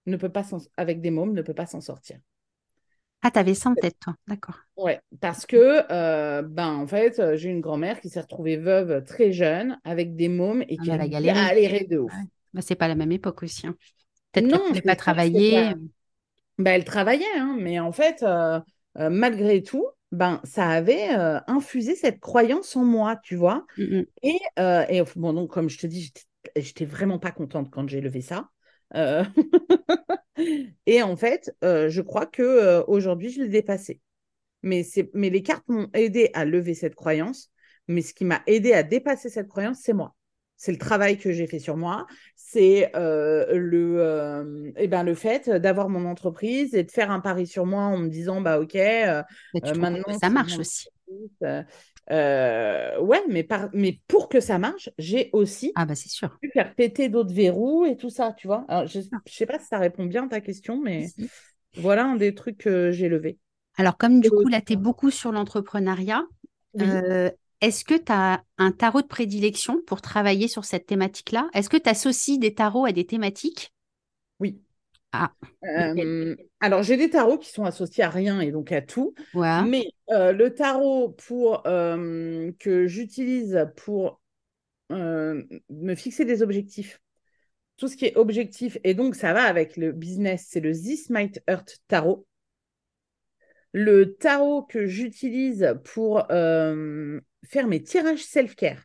[0.06, 2.20] ne peut pas s'en- avec des mômes, ne peut pas s'en sortir.
[3.22, 4.14] Ah, t'avais ça en tête, toi.
[4.28, 4.54] D'accord.
[4.76, 9.02] Ouais, parce que, euh, ben, en fait, euh, j'ai une grand-mère qui s'est retrouvée veuve
[9.04, 11.84] très jeune, avec des mômes, et Ah, qui a elle a galéré.
[11.84, 12.12] de ouf.
[12.12, 12.24] Ouais.
[12.54, 13.66] Bah, c'est pas la même époque aussi.
[13.66, 13.74] hein.
[14.32, 15.50] Peut-être Non, qu'elle ne pouvait pas travailler.
[15.72, 15.74] pas-
[16.58, 18.60] Ben, elle travaillait, hein, mais en fait, euh,
[18.98, 21.08] euh, malgré tout, ben, ça avait
[21.46, 23.66] infusé cette croyance en moi, tu vois.
[23.78, 24.06] Mm, mm.
[24.22, 26.22] Et, et bon, donc, comme je te dis, j'étais-
[26.56, 28.50] j'étais vraiment pas contente quand j'ai levé ça.
[28.94, 29.24] Euh,
[30.86, 34.00] Et en fait, euh, je crois que euh, aujourd'hui, je l'ai dépassé.
[34.62, 37.50] Mais, mais les cartes m'ont aidé à lever cette croyance.
[37.88, 40.14] Mais ce qui m'a aidé à dépasser cette croyance, c'est moi.
[40.56, 42.06] C'est le travail que j'ai fait sur moi.
[42.34, 47.64] C'est le, eh ben, le fait d'avoir mon entreprise et de faire un pari sur
[47.64, 50.88] moi en me disant, bah ok, tu maintenant, que ça marche aussi.
[52.10, 56.40] Euh, ouais, mais, par, mais pour que ça marche, j'ai aussi Ah, bah, c'est sûr.
[56.42, 58.64] pu faire péter d'autres verrous et tout ça, tu vois.
[58.68, 61.30] Alors, je ne sais pas si ça répond bien à ta question, mais Si.
[61.76, 63.38] voilà un des trucs que j'ai levé.
[63.78, 66.24] Alors, comme du coup, là, tu es beaucoup sur l'entrepreneuriat,
[66.74, 67.02] Oui.
[67.04, 71.48] euh, est-ce que tu as un tarot de prédilection pour travailler sur cette thématique-là?
[71.54, 73.72] Est-ce que tu associes des tarots à des thématiques?
[75.12, 75.32] Ah.
[75.64, 79.14] Euh, alors, j'ai des tarots qui sont associés à rien et donc à tout.
[79.34, 79.62] Ouais.
[79.62, 84.20] Mais euh, le tarot pour, euh, que j'utilise pour
[84.90, 87.00] me fixer des objectifs,
[87.76, 91.10] tout ce qui est objectif, et donc ça va avec le business, c'est le This
[91.10, 92.24] Might Hurt Tarot.
[93.72, 98.80] Le tarot que j'utilise pour faire mes tirages self-care,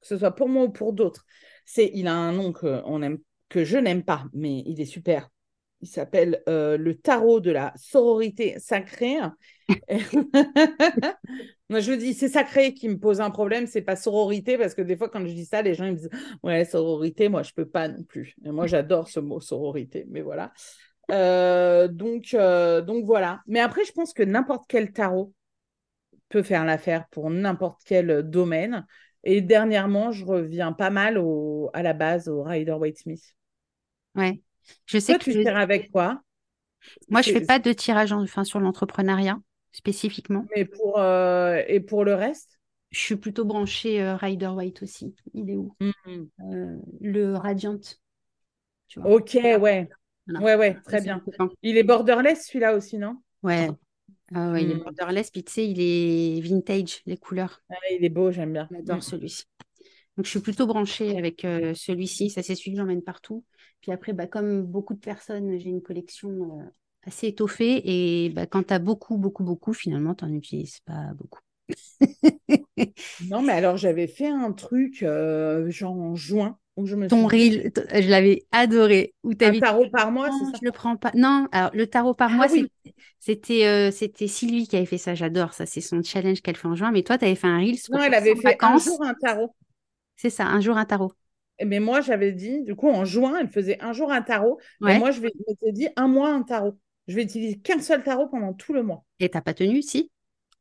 [0.00, 1.26] que ce soit pour moi ou pour d'autres,
[1.64, 4.86] c'est il a un nom que, on aime, que je n'aime pas, mais il est
[4.86, 5.30] super.
[5.82, 9.16] Il s'appelle euh, le tarot de la sororité sacrée.
[11.70, 14.96] je dis c'est sacré qui me pose un problème, c'est pas sororité parce que des
[14.96, 16.10] fois quand je dis ça, les gens me disent
[16.42, 18.34] ouais sororité, moi je peux pas non plus.
[18.44, 20.52] Et moi j'adore ce mot sororité, mais voilà.
[21.10, 23.40] Euh, donc euh, donc voilà.
[23.46, 25.32] Mais après je pense que n'importe quel tarot
[26.28, 28.86] peut faire l'affaire pour n'importe quel domaine.
[29.24, 31.22] Et dernièrement, je reviens pas mal
[31.74, 33.34] à la base au Rider Waite Smith.
[34.14, 34.40] Ouais.
[34.86, 35.40] Je sais Toi, que tu je...
[35.40, 36.22] tires avec quoi?
[37.10, 38.22] Moi, je fais pas de tirage en...
[38.22, 39.38] enfin, sur l'entrepreneuriat
[39.72, 40.46] spécifiquement.
[40.56, 42.58] Mais pour, euh, et pour le reste?
[42.90, 45.14] Je suis plutôt branchée euh, Rider Waite aussi.
[45.34, 45.76] Il est où?
[45.80, 46.30] Mmh.
[46.40, 47.78] euh, Le Radiant.
[48.88, 49.10] Tu vois.
[49.12, 49.88] Ok, ouais.
[50.26, 50.40] Voilà.
[50.40, 51.22] Ouais, ouais, très bien.
[51.62, 53.16] Il est borderless celui-là aussi, non?
[53.42, 53.68] Ouais.
[54.34, 54.84] Ah ouais, il est Mmh.
[54.84, 57.62] borderless, puis tu sais, il est vintage, les couleurs.
[57.70, 58.68] Ah, il est beau, j'aime bien.
[58.70, 59.02] J'adore Mmh.
[59.02, 59.44] celui-ci.
[60.20, 62.28] Donc, je suis plutôt branchée avec euh, celui-ci.
[62.28, 63.42] Ça, c'est celui que j'emmène partout.
[63.80, 66.64] Puis après, bah, comme beaucoup de personnes, j'ai une collection euh,
[67.06, 67.80] assez étoffée.
[68.26, 71.40] Et bah, quand tu as beaucoup, beaucoup, beaucoup, finalement, tu n'en utilises pas beaucoup.
[73.20, 77.26] non, mais alors, j'avais fait un truc, euh, genre en juin, où je me Ton
[77.26, 77.28] suis...
[77.28, 79.14] reel, je l'avais adoré.
[79.24, 81.10] Où Un tarot par mois, non, c'est ça je le prends pas.
[81.14, 82.70] Non, alors le tarot par Ah mois, oui.
[83.18, 85.16] c'était c'était Sylvie qui avait fait ça.
[85.16, 85.66] J'adore ça.
[85.66, 86.92] C'est son challenge qu'elle fait en juin.
[86.92, 87.76] Mais toi, tu avais fait un reel.
[87.90, 89.54] Non, elle avait fait un jour un tarot.
[90.20, 91.12] C'est ça, un jour un tarot.
[91.64, 94.58] Mais moi, j'avais dit, du coup, en juin, elle faisait un jour un tarot.
[94.80, 94.92] Ouais.
[94.92, 96.78] Et moi, je m'étais dit un mois un tarot.
[97.06, 99.04] Je vais utiliser qu'un seul tarot pendant tout le mois.
[99.20, 100.10] Et t'as pas tenu, si?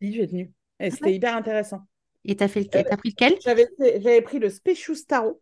[0.02, 0.54] Oui, j'ai tenu.
[0.80, 1.16] Et Ah c'était ouais.
[1.16, 1.88] hyper intéressant.
[2.26, 2.86] Et t'as fait lequel?
[2.90, 3.38] T'as pris lequel?
[3.44, 5.42] J'avais j'avais pris le Specious Tarot.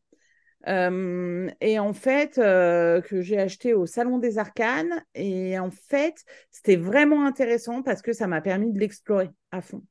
[0.68, 5.04] Euh, et en fait, euh, que j'ai acheté au Salon des Arcanes.
[5.16, 9.84] Et en fait, c'était vraiment intéressant parce que ça m'a permis de l'explorer à fond.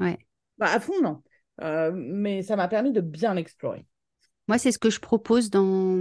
[0.00, 0.18] Ouais.
[0.58, 1.22] Bah, à fond, non.
[1.62, 3.86] Euh, mais ça m'a permis de bien l'explorer.
[4.48, 5.96] Moi, c'est ce que je propose dans.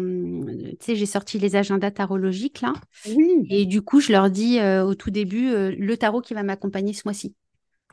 [0.45, 2.73] Tu sais, j'ai sorti les agendas tarologiques là.
[3.05, 3.49] Oui.
[3.49, 6.43] Et du coup, je leur dis euh, au tout début euh, le tarot qui va
[6.43, 7.35] m'accompagner ce mois-ci.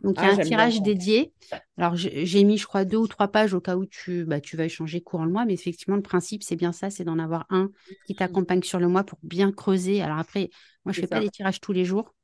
[0.05, 1.33] Donc, il y Ah, a un j'aime bien tirage dédié.
[1.79, 4.57] Alors, j'ai mis, je crois, deux ou trois pages au cas où tu, bah, tu
[4.57, 5.47] vas échanger courant le mois.
[5.47, 7.71] Mais effectivement, le principe, c'est bien ça c'est d'en avoir un
[8.07, 10.03] qui t'accompagne sur le mois pour bien creuser.
[10.03, 10.51] Alors, après,
[10.85, 12.15] moi, je C'est fais pas des tirages tous les jours.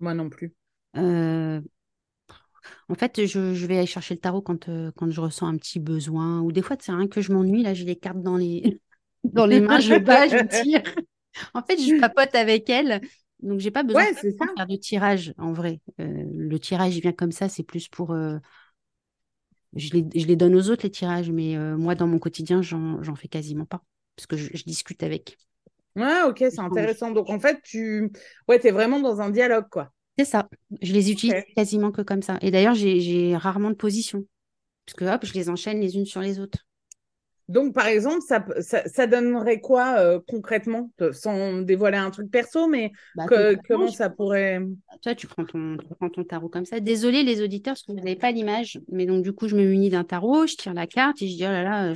[0.00, 0.54] Moi non plus.
[0.96, 1.60] Euh,
[2.88, 5.56] En fait, je, je vais aller chercher le tarot quand, euh, quand je ressens un
[5.56, 6.40] petit besoin.
[6.42, 7.62] Ou des fois, c'est rien que je m'ennuie.
[7.62, 8.80] Là, j'ai les cartes dans les,
[9.24, 10.82] dans les mains, je bats, je tire.
[11.54, 13.02] En fait, je papote avec elle.
[13.42, 14.46] Donc, j'ai pas besoin Ouais, de ça.
[14.56, 15.80] faire de tirage, en vrai.
[16.00, 17.48] Euh, le tirage, il vient comme ça.
[17.50, 18.12] C'est plus pour...
[18.12, 18.38] euh,
[19.74, 21.30] Je les, je les donne aux autres, les tirages.
[21.30, 23.82] Mais moi, dans mon quotidien, j'en j'en fais quasiment pas.
[24.16, 25.36] Parce que je, je discute avec.
[25.96, 27.10] Ouais, ok, c'est intéressant.
[27.10, 28.12] Donc, en fait, tu
[28.48, 29.90] ouais, es vraiment dans un dialogue, quoi.
[30.18, 30.48] C'est ça.
[30.82, 32.38] Je les utilise quasiment que comme ça.
[32.40, 34.24] Et d'ailleurs, j'ai rarement de position.
[34.86, 36.66] Parce que hop, je les enchaîne les unes sur les autres.
[37.48, 42.66] Donc, par exemple, ça, ça, ça donnerait quoi euh, concrètement, sans dévoiler un truc perso,
[42.66, 44.60] mais Bah, que- comment ça pourrait...
[45.02, 46.80] Toi, tu prends ton, tu prends ton tarot comme ça.
[46.80, 48.80] Désolée les auditeurs, parce que vous n'avez pas l'image.
[48.90, 51.36] Mais donc, du coup, je me munis d'un tarot, je tire la carte et je
[51.36, 51.94] dis, oh là là, euh,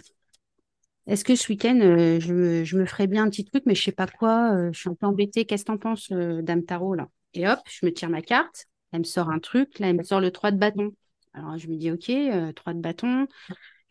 [1.06, 3.74] est-ce que ce week-end, euh, je, me, je me ferais bien un petit truc, mais
[3.74, 4.70] je sais pas quoi.
[4.72, 5.44] je suis un peu embêtée.
[5.44, 7.08] Qu'est-ce que t'en penses, Dame Tarot, là?
[7.34, 8.66] Et hop, je me tire ma carte.
[8.92, 9.78] Elle me sort un truc.
[9.78, 10.92] Là, elle me sort le 3 de bâton.
[11.34, 13.26] Alors, je me dis, OK, euh, 3 de bâton.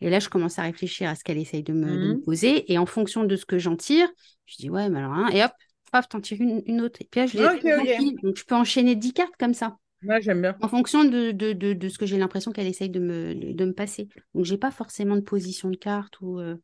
[0.00, 2.24] Et là, je commence à réfléchir à ce qu'elle essaye de me, de me Mhm.
[2.24, 2.70] poser.
[2.72, 4.08] Et en fonction de ce que j'en tire,
[4.46, 5.52] je dis, ouais, mais alors, hein, et hop,
[5.92, 7.00] paf, t'en tires une, une autre.
[7.02, 7.90] Et puis là, je les Ok, ok.
[7.96, 8.18] j'empile.
[8.22, 10.60] Donc, je peux enchaîner 10 cartes comme ça Moi, j'aime bien.
[10.60, 13.64] en fonction de, de, de, de ce que j'ai l'impression qu'elle essaye de me, de,
[13.64, 14.08] me passer.
[14.34, 16.38] Donc, j'ai pas forcément de position de carte ou.
[16.40, 16.56] euh,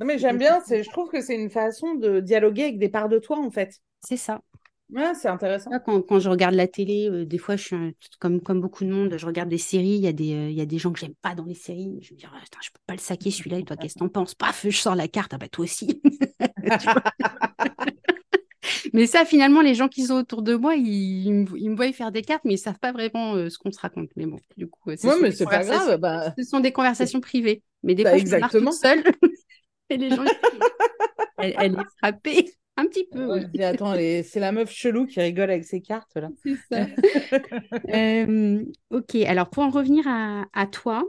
[0.00, 3.08] Non, mais j'aime bien, je trouve que c'est une façon de dialoguer avec des parts
[3.08, 3.80] de toi, en fait.
[4.04, 4.42] C'est ça.
[4.90, 5.70] Ouais, c'est intéressant.
[5.84, 8.84] Quand, quand je regarde la télé, euh, des fois, je suis un- comme, comme beaucoup
[8.84, 9.96] de monde, je regarde des séries.
[9.96, 11.98] Il y, a des, euh, y a des gens que j'aime pas dans les séries.
[12.00, 13.58] Je me dis, Ah, putain, je peux pas le saquer celui-là.
[13.58, 14.34] Et toi, qu'est-ce que t'en penses?
[14.34, 15.34] Paf, je sors la carte.
[15.34, 16.00] Ah, bah, toi aussi.
[18.92, 21.76] Mais ça, finalement, les gens qui sont autour de moi, ils, ils me, ils me
[21.76, 24.10] voient faire des cartes, mais ils savent pas vraiment euh, ce qu'on se raconte.
[24.16, 25.98] Mais bon, du coup, euh, ce Ouais, mais c'est pas grave.
[25.98, 27.62] Bah, Ce sont des conversations privées.
[27.82, 29.04] Mais des Bah, fois, je me toute seule.
[29.90, 30.60] Et les gens, ils disent,
[31.38, 32.54] elle, elle est frappée.
[32.78, 33.26] Un petit peu.
[33.26, 33.62] ouais, oui.
[33.64, 36.28] attends, les- c'est la meuf chelou qui rigole avec ses cartes, là.
[36.44, 36.86] C'est ça.
[37.90, 41.04] Euh, ok, alors pour en revenir à, à toi,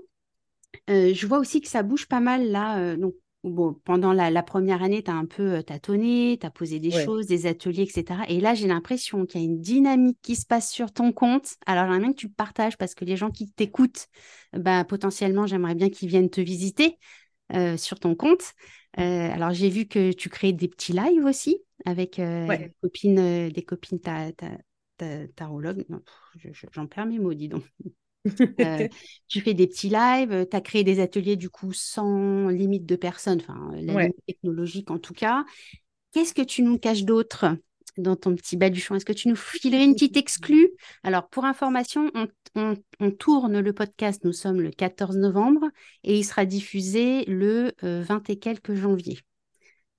[0.88, 2.96] je vois aussi que ça bouge pas mal là.
[2.96, 6.92] donc, bon, pendant la, première année, tu as un peu tâtonné, tu as posé des
[6.92, 8.22] choses, des ateliers, etc.
[8.30, 11.56] Et là, j'ai l'impression qu'il y a une dynamique qui se passe sur ton compte.
[11.66, 14.08] Alors, j'aimerais bien que tu partages parce que les gens qui t'écoutent,
[14.54, 16.98] bah, potentiellement, j'aimerais bien qu'ils viennent te visiter
[17.78, 18.54] sur ton compte.
[18.94, 24.00] Alors, j'ai vu que tu crées des petits lives aussi avec des copines, des copines
[25.36, 25.86] tarologues.
[26.72, 27.64] J'en perds mes mots, dis donc.
[28.62, 28.86] Euh,
[29.30, 32.98] tu fais des petits lives, tu as créé des ateliers du coup sans limite de
[32.98, 35.46] personnes, enfin la limite technologique en tout cas.
[36.12, 37.46] Qu'est-ce que tu nous caches d'autre?
[37.98, 40.70] Dans ton petit baluchon Est-ce que tu nous filerais une petite exclue?
[41.04, 42.12] Alors pour information,
[42.56, 42.76] on,
[43.18, 45.68] tourne le podcast, nous sommes le 14 novembre
[46.04, 49.20] et il sera diffusé le 20 euh, et quelques janvier.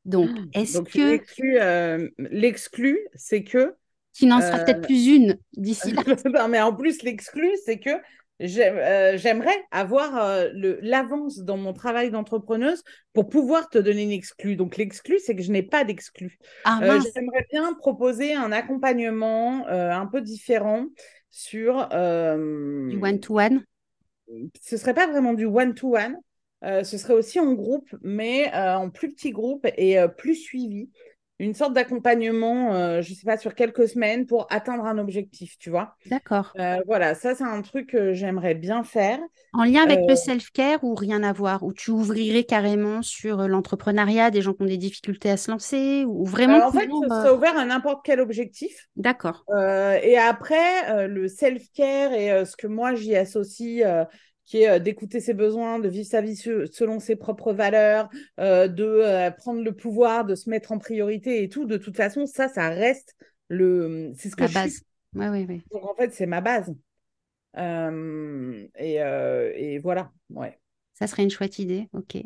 [0.04, 1.20] Donc, ah, est-ce que...
[1.60, 3.74] Euh, l'exclu, c'est que
[4.12, 6.02] qui n'en sera peut-être plus une d'ici là.
[6.24, 7.98] non, mais en plus, l'exclu, c'est que euh,
[8.46, 10.48] j'aimerais avoir euh,
[10.82, 14.56] l'avance dans mon travail d'entrepreneuse pour pouvoir te donner une exclue.
[14.56, 16.38] Donc, l'exclu, c'est que je n'ai pas d'exclu.
[16.64, 20.86] Ah, euh, j'aimerais bien proposer un accompagnement un peu différent
[21.30, 21.88] sur.
[21.88, 23.64] du one-to-one?
[24.62, 26.16] Ce serait pas vraiment du one-to-one.
[26.62, 30.88] ce serait aussi en groupe, mais en plus petit groupe et plus suivi
[31.40, 35.56] une sorte d'accompagnement, euh, je ne sais pas, sur quelques semaines pour atteindre un objectif,
[35.58, 35.96] tu vois.
[36.06, 36.52] D'accord.
[36.58, 39.18] Euh, voilà, ça, c'est un truc que j'aimerais bien faire.
[39.54, 41.62] En lien avec le euh, self-care ou rien à voir?
[41.62, 46.04] Ou tu ouvrirais carrément sur l'entrepreneuriat, des gens qui ont des difficultés à se lancer
[46.06, 48.88] ou vraiment En fait, ça ouvert à n'importe quel objectif.
[48.96, 49.44] D'accord.
[50.02, 53.82] et après, le self-care et ce que moi, j'y associe
[54.50, 58.08] qui est euh, d'écouter ses besoins, de vivre sa vie selon ses propres valeurs,
[58.40, 61.66] euh, de euh, prendre le pouvoir, de se mettre en priorité et tout.
[61.66, 63.14] De toute façon, ça, ça reste
[63.48, 64.10] le.
[64.16, 64.72] C'est ce que La je base.
[64.72, 64.82] Suis.
[65.14, 65.60] Ouais, ouais, ouais.
[65.72, 66.74] Donc en fait, c'est ma base.
[67.56, 70.58] et, et, voilà, ouais.
[70.94, 72.16] Ça serait une chouette idée, ok.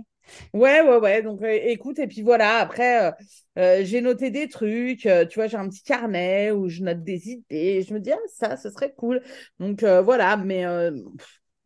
[0.54, 1.22] Ouais, ouais, ouais.
[1.22, 3.12] Donc, écoute, et puis voilà, après,
[3.56, 5.00] j'ai noté des trucs.
[5.00, 7.82] tu vois, j'ai un petit carnet où je note des idées.
[7.82, 9.22] je me dis, ah, ça, ce serait cool.
[9.60, 10.64] Donc, voilà, mais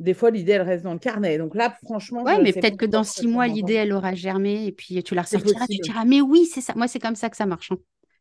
[0.00, 1.38] des fois, l'idée, elle reste dans le carnet.
[1.38, 2.22] Donc là, franchement.
[2.22, 5.22] Ouais, mais peut-être que dans six mois, l'idée, elle aura germé et puis tu la
[5.22, 6.74] ressortiras, tu diras, mais oui, c'est ça.
[6.76, 7.72] Moi, c'est comme ça que ça marche.
[7.72, 7.78] Hein.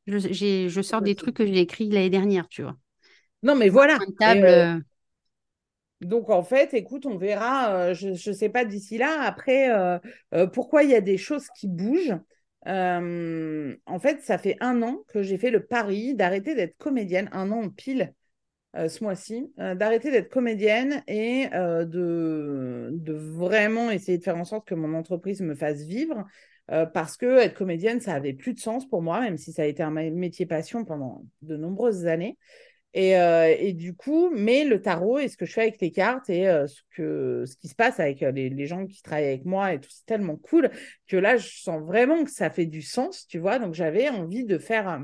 [0.08, 2.78] Je, je, sors des trucs que j'ai écrits l'année dernière, tu vois.
[3.44, 4.00] Non, mais voilà.
[4.20, 4.80] Table, euh, euh,
[6.02, 7.74] Donc, en fait, écoute, on verra.
[7.74, 9.22] Euh, je ne sais pas d'ici là.
[9.22, 9.70] Après,
[10.54, 12.18] pourquoi il y a des choses qui bougent?
[12.66, 17.52] En fait, ça fait un an que j'ai fait le pari d'arrêter d'être comédienne, un
[17.52, 18.14] an pile.
[18.78, 24.38] Euh, ce mois-ci, euh, d'arrêter d'être comédienne et euh, de, de, vraiment essayer de faire
[24.38, 26.26] en sorte que mon entreprise me fasse vivre.
[26.94, 29.66] parce que être comédienne, ça avait plus de sens pour moi, même si ça a
[29.66, 32.38] été un métier passion pendant de nombreuses années.
[32.94, 36.30] Et, et, du coup, mais le tarot et ce que je fais avec les cartes
[36.30, 39.74] et ce, que, ce qui se passe avec les, les, gens qui travaillent avec moi
[39.74, 40.70] et tout, c'est tellement cool
[41.08, 43.60] que là, je sens vraiment que ça fait du sens, tu vois.
[43.60, 45.02] Donc, j'avais envie de faire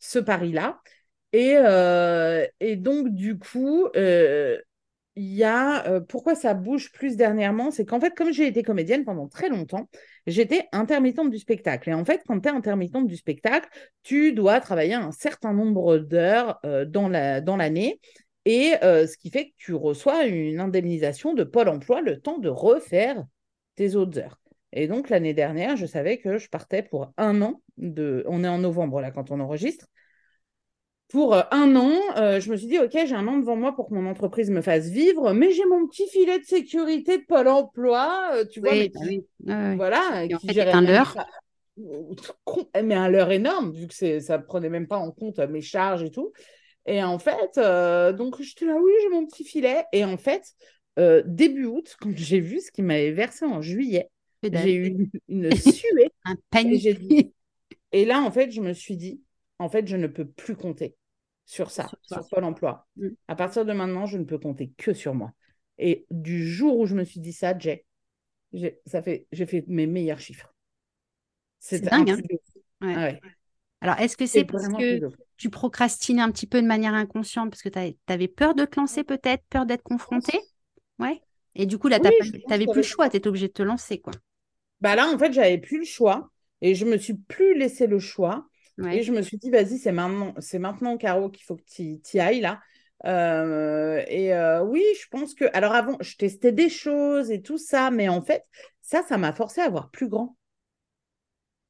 [0.00, 0.80] ce pari-là.
[1.32, 4.58] Et, euh, et donc, du coup, euh,
[5.16, 8.62] il y a euh, pourquoi ça bouge plus dernièrement, c'est qu'en fait, comme j'ai été
[8.62, 9.88] comédienne pendant très longtemps,
[10.26, 11.90] j'étais intermittente du spectacle.
[11.90, 13.68] Et en fait, quand tu es intermittente du spectacle,
[14.02, 17.40] tu dois travailler un certain nombre d'heures dans l'année.
[17.42, 17.56] Dans
[18.46, 22.48] et ce qui fait que tu reçois une indemnisation de Pôle emploi le temps de
[22.48, 23.22] refaire
[23.76, 24.40] tes autres heures.
[24.72, 27.60] Et donc, l'année dernière, je savais que je partais pour un an.
[27.76, 28.24] De...
[28.26, 29.86] On est en novembre là quand on enregistre
[31.10, 33.74] pour euh, un an, euh, je me suis dit, OK, j'ai un an devant moi
[33.74, 37.24] pour que mon entreprise me fasse vivre, mais j'ai mon petit filet de sécurité de
[37.24, 38.90] Pôle emploi, euh, tu vois, mais
[39.40, 41.16] bah voilà, qui fait, un leurre.
[42.82, 46.04] Mais un leurre énorme, vu que ça ne prenait même pas en compte mes charges
[46.04, 46.32] et tout.
[46.86, 47.58] Et en fait,
[48.16, 49.84] donc j'étais là, oui, j'ai mon petit filet.
[49.92, 50.44] Et en fait,
[51.26, 54.10] début août, quand j'ai vu ce qui m'avait versé en juillet,
[54.42, 56.10] j'ai eu une suée.
[56.24, 57.32] un panique.
[57.92, 59.22] et là, en fait, je me suis dit,
[59.58, 60.96] en fait, je ne peux plus compter
[61.50, 62.86] sur ça, sur, Pôle emploi.
[62.94, 63.08] Mm.
[63.26, 65.32] À partir de maintenant, je ne peux compter que sur moi.
[65.78, 67.84] Et du jour où je me suis dit ça, j'ai,
[68.86, 70.54] ça fait, j'ai fait mes meilleurs chiffres.
[71.58, 72.10] C'est dingue.
[72.82, 73.26] Hein ah
[73.80, 75.00] Alors, est-ce que c'est parce que
[75.38, 78.78] tu procrastines un petit peu de manière inconsciente parce que tu avais peur de te
[78.78, 80.38] lancer peut-être, peur d'être confronté
[81.00, 81.20] Ouais.
[81.56, 82.06] Et du coup, là, tu
[82.48, 84.12] n'avais plus le choix, tu étais obligé de te lancer, quoi.
[84.80, 87.98] Bah là, en fait, j'avais plus le choix et je me suis plus laissé le
[87.98, 88.46] choix.
[88.88, 92.00] Et je me suis dit, vas-y, c'est maintenant, c'est maintenant, Caro, qu'il faut que tu
[92.14, 92.60] y ailles là.
[93.06, 95.44] Euh, et euh, oui, je pense que.
[95.54, 98.44] Alors avant, je testais des choses et tout ça, mais en fait,
[98.82, 100.36] ça, ça m'a forcé à voir plus grand.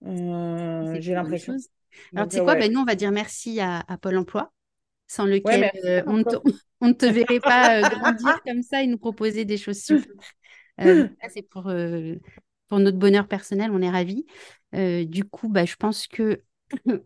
[0.06, 1.54] Euh, j'ai l'impression.
[2.14, 4.52] Alors, tu sais quoi, ben, nous, on va dire merci à, à Pôle emploi,
[5.06, 5.70] sans lequel
[6.06, 6.36] on, ne te,
[6.80, 10.06] on, ne te verrait pas grandir comme ça et nous proposer des choses super.
[10.78, 11.70] c'est pour,
[12.68, 14.24] pour notre bonheur personnel, on est ravis.
[14.72, 16.42] du coup, bah, je pense que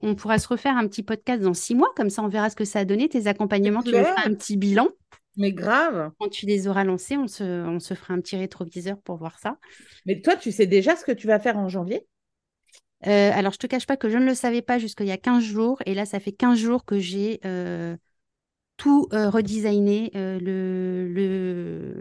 [0.03, 2.57] on pourra se refaire un petit podcast dans six mois, comme ça on verra ce
[2.57, 4.89] que ça a donné, tes accompagnements, tu nous feras un petit bilan.
[5.37, 6.13] Mais grave.
[6.19, 9.39] Quand tu les auras lancés, on se, on se fera un petit rétroviseur pour voir
[9.39, 9.59] ça.
[10.07, 12.07] Mais toi, tu sais déjà ce que tu vas faire en janvier?
[13.07, 15.13] Euh, alors, je ne te cache pas que je ne le savais pas jusqu'il y
[15.13, 15.83] a 15 jours.
[15.87, 17.97] Et là, ça fait 15 jours que j'ai euh,
[18.77, 21.09] tout euh, redesigné, le,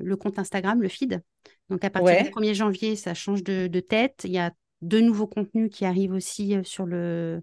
[0.01, 1.21] le, compte Instagram, le feed.
[1.69, 4.21] Donc, à partir du 1er janvier, ça change de, tête.
[4.25, 4.51] Il y a
[4.83, 7.41] deux nouveaux contenus qui arrivent aussi sur le,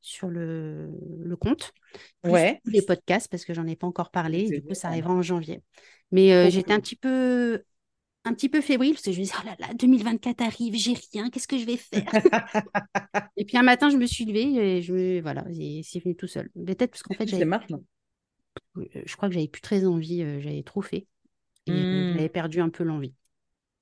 [0.00, 0.90] sur le,
[1.22, 1.72] le compte.
[2.24, 2.60] ouais.
[2.64, 4.48] Les podcasts, parce que j'en ai pas encore parlé.
[4.48, 5.62] du coup, ça arrivera en janvier.
[6.12, 7.62] Mais j'étais un petit peu
[8.26, 10.94] un petit peu fébrile parce que je me disais, oh là là, 2024 arrive, j'ai
[11.12, 12.02] rien, qu'est-ce que je vais faire?
[13.36, 15.44] Et puis un matin, je me suis levée et je me, voilà,
[15.82, 16.50] c'est venu tout seul.
[16.54, 17.44] Peut-être parce qu'en fait, j'avais.
[17.44, 21.06] Euh, je crois que j'avais plus très envie, euh, j'avais trop fait.
[21.66, 22.14] Et mmh.
[22.14, 23.14] j'avais perdu un peu l'envie.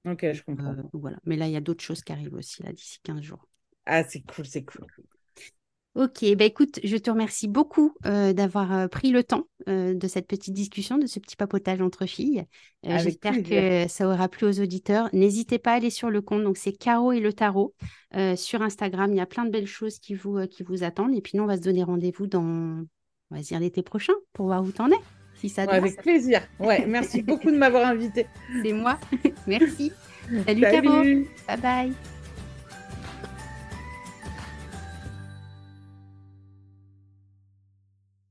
[0.05, 0.73] Ok, je comprends.
[0.73, 1.19] Euh, voilà.
[1.25, 3.47] Mais là, il y a d'autres choses qui arrivent aussi, là, d'ici 15 jours.
[3.87, 4.87] Ah, c'est cool, c'est cool.
[5.95, 10.09] Ok, bah écoute, je te remercie beaucoup euh, d'avoir euh, pris le temps euh, de
[10.09, 12.45] cette petite discussion, de ce petit papotage entre filles.
[12.83, 15.09] J'espère que ça aura plu aux auditeurs.
[15.13, 17.75] N'hésitez pas à aller sur le compte, donc c'est Caro et le tarot
[18.35, 19.13] sur Instagram.
[19.13, 21.15] Il y a plein de belles choses qui vous, qui vous attendent.
[21.15, 22.43] Et puis nous, on va se donner rendez-vous dans,
[23.31, 25.24] on va dire l'été prochain pour voir où t'en es.
[25.68, 26.42] Avec plaisir.
[26.59, 28.26] Ouais, merci beaucoup de m'avoir invité.
[28.62, 28.99] C'est moi.
[29.47, 29.92] merci.
[30.47, 31.03] Salut, Salut Caro.
[31.03, 31.92] Bye bye.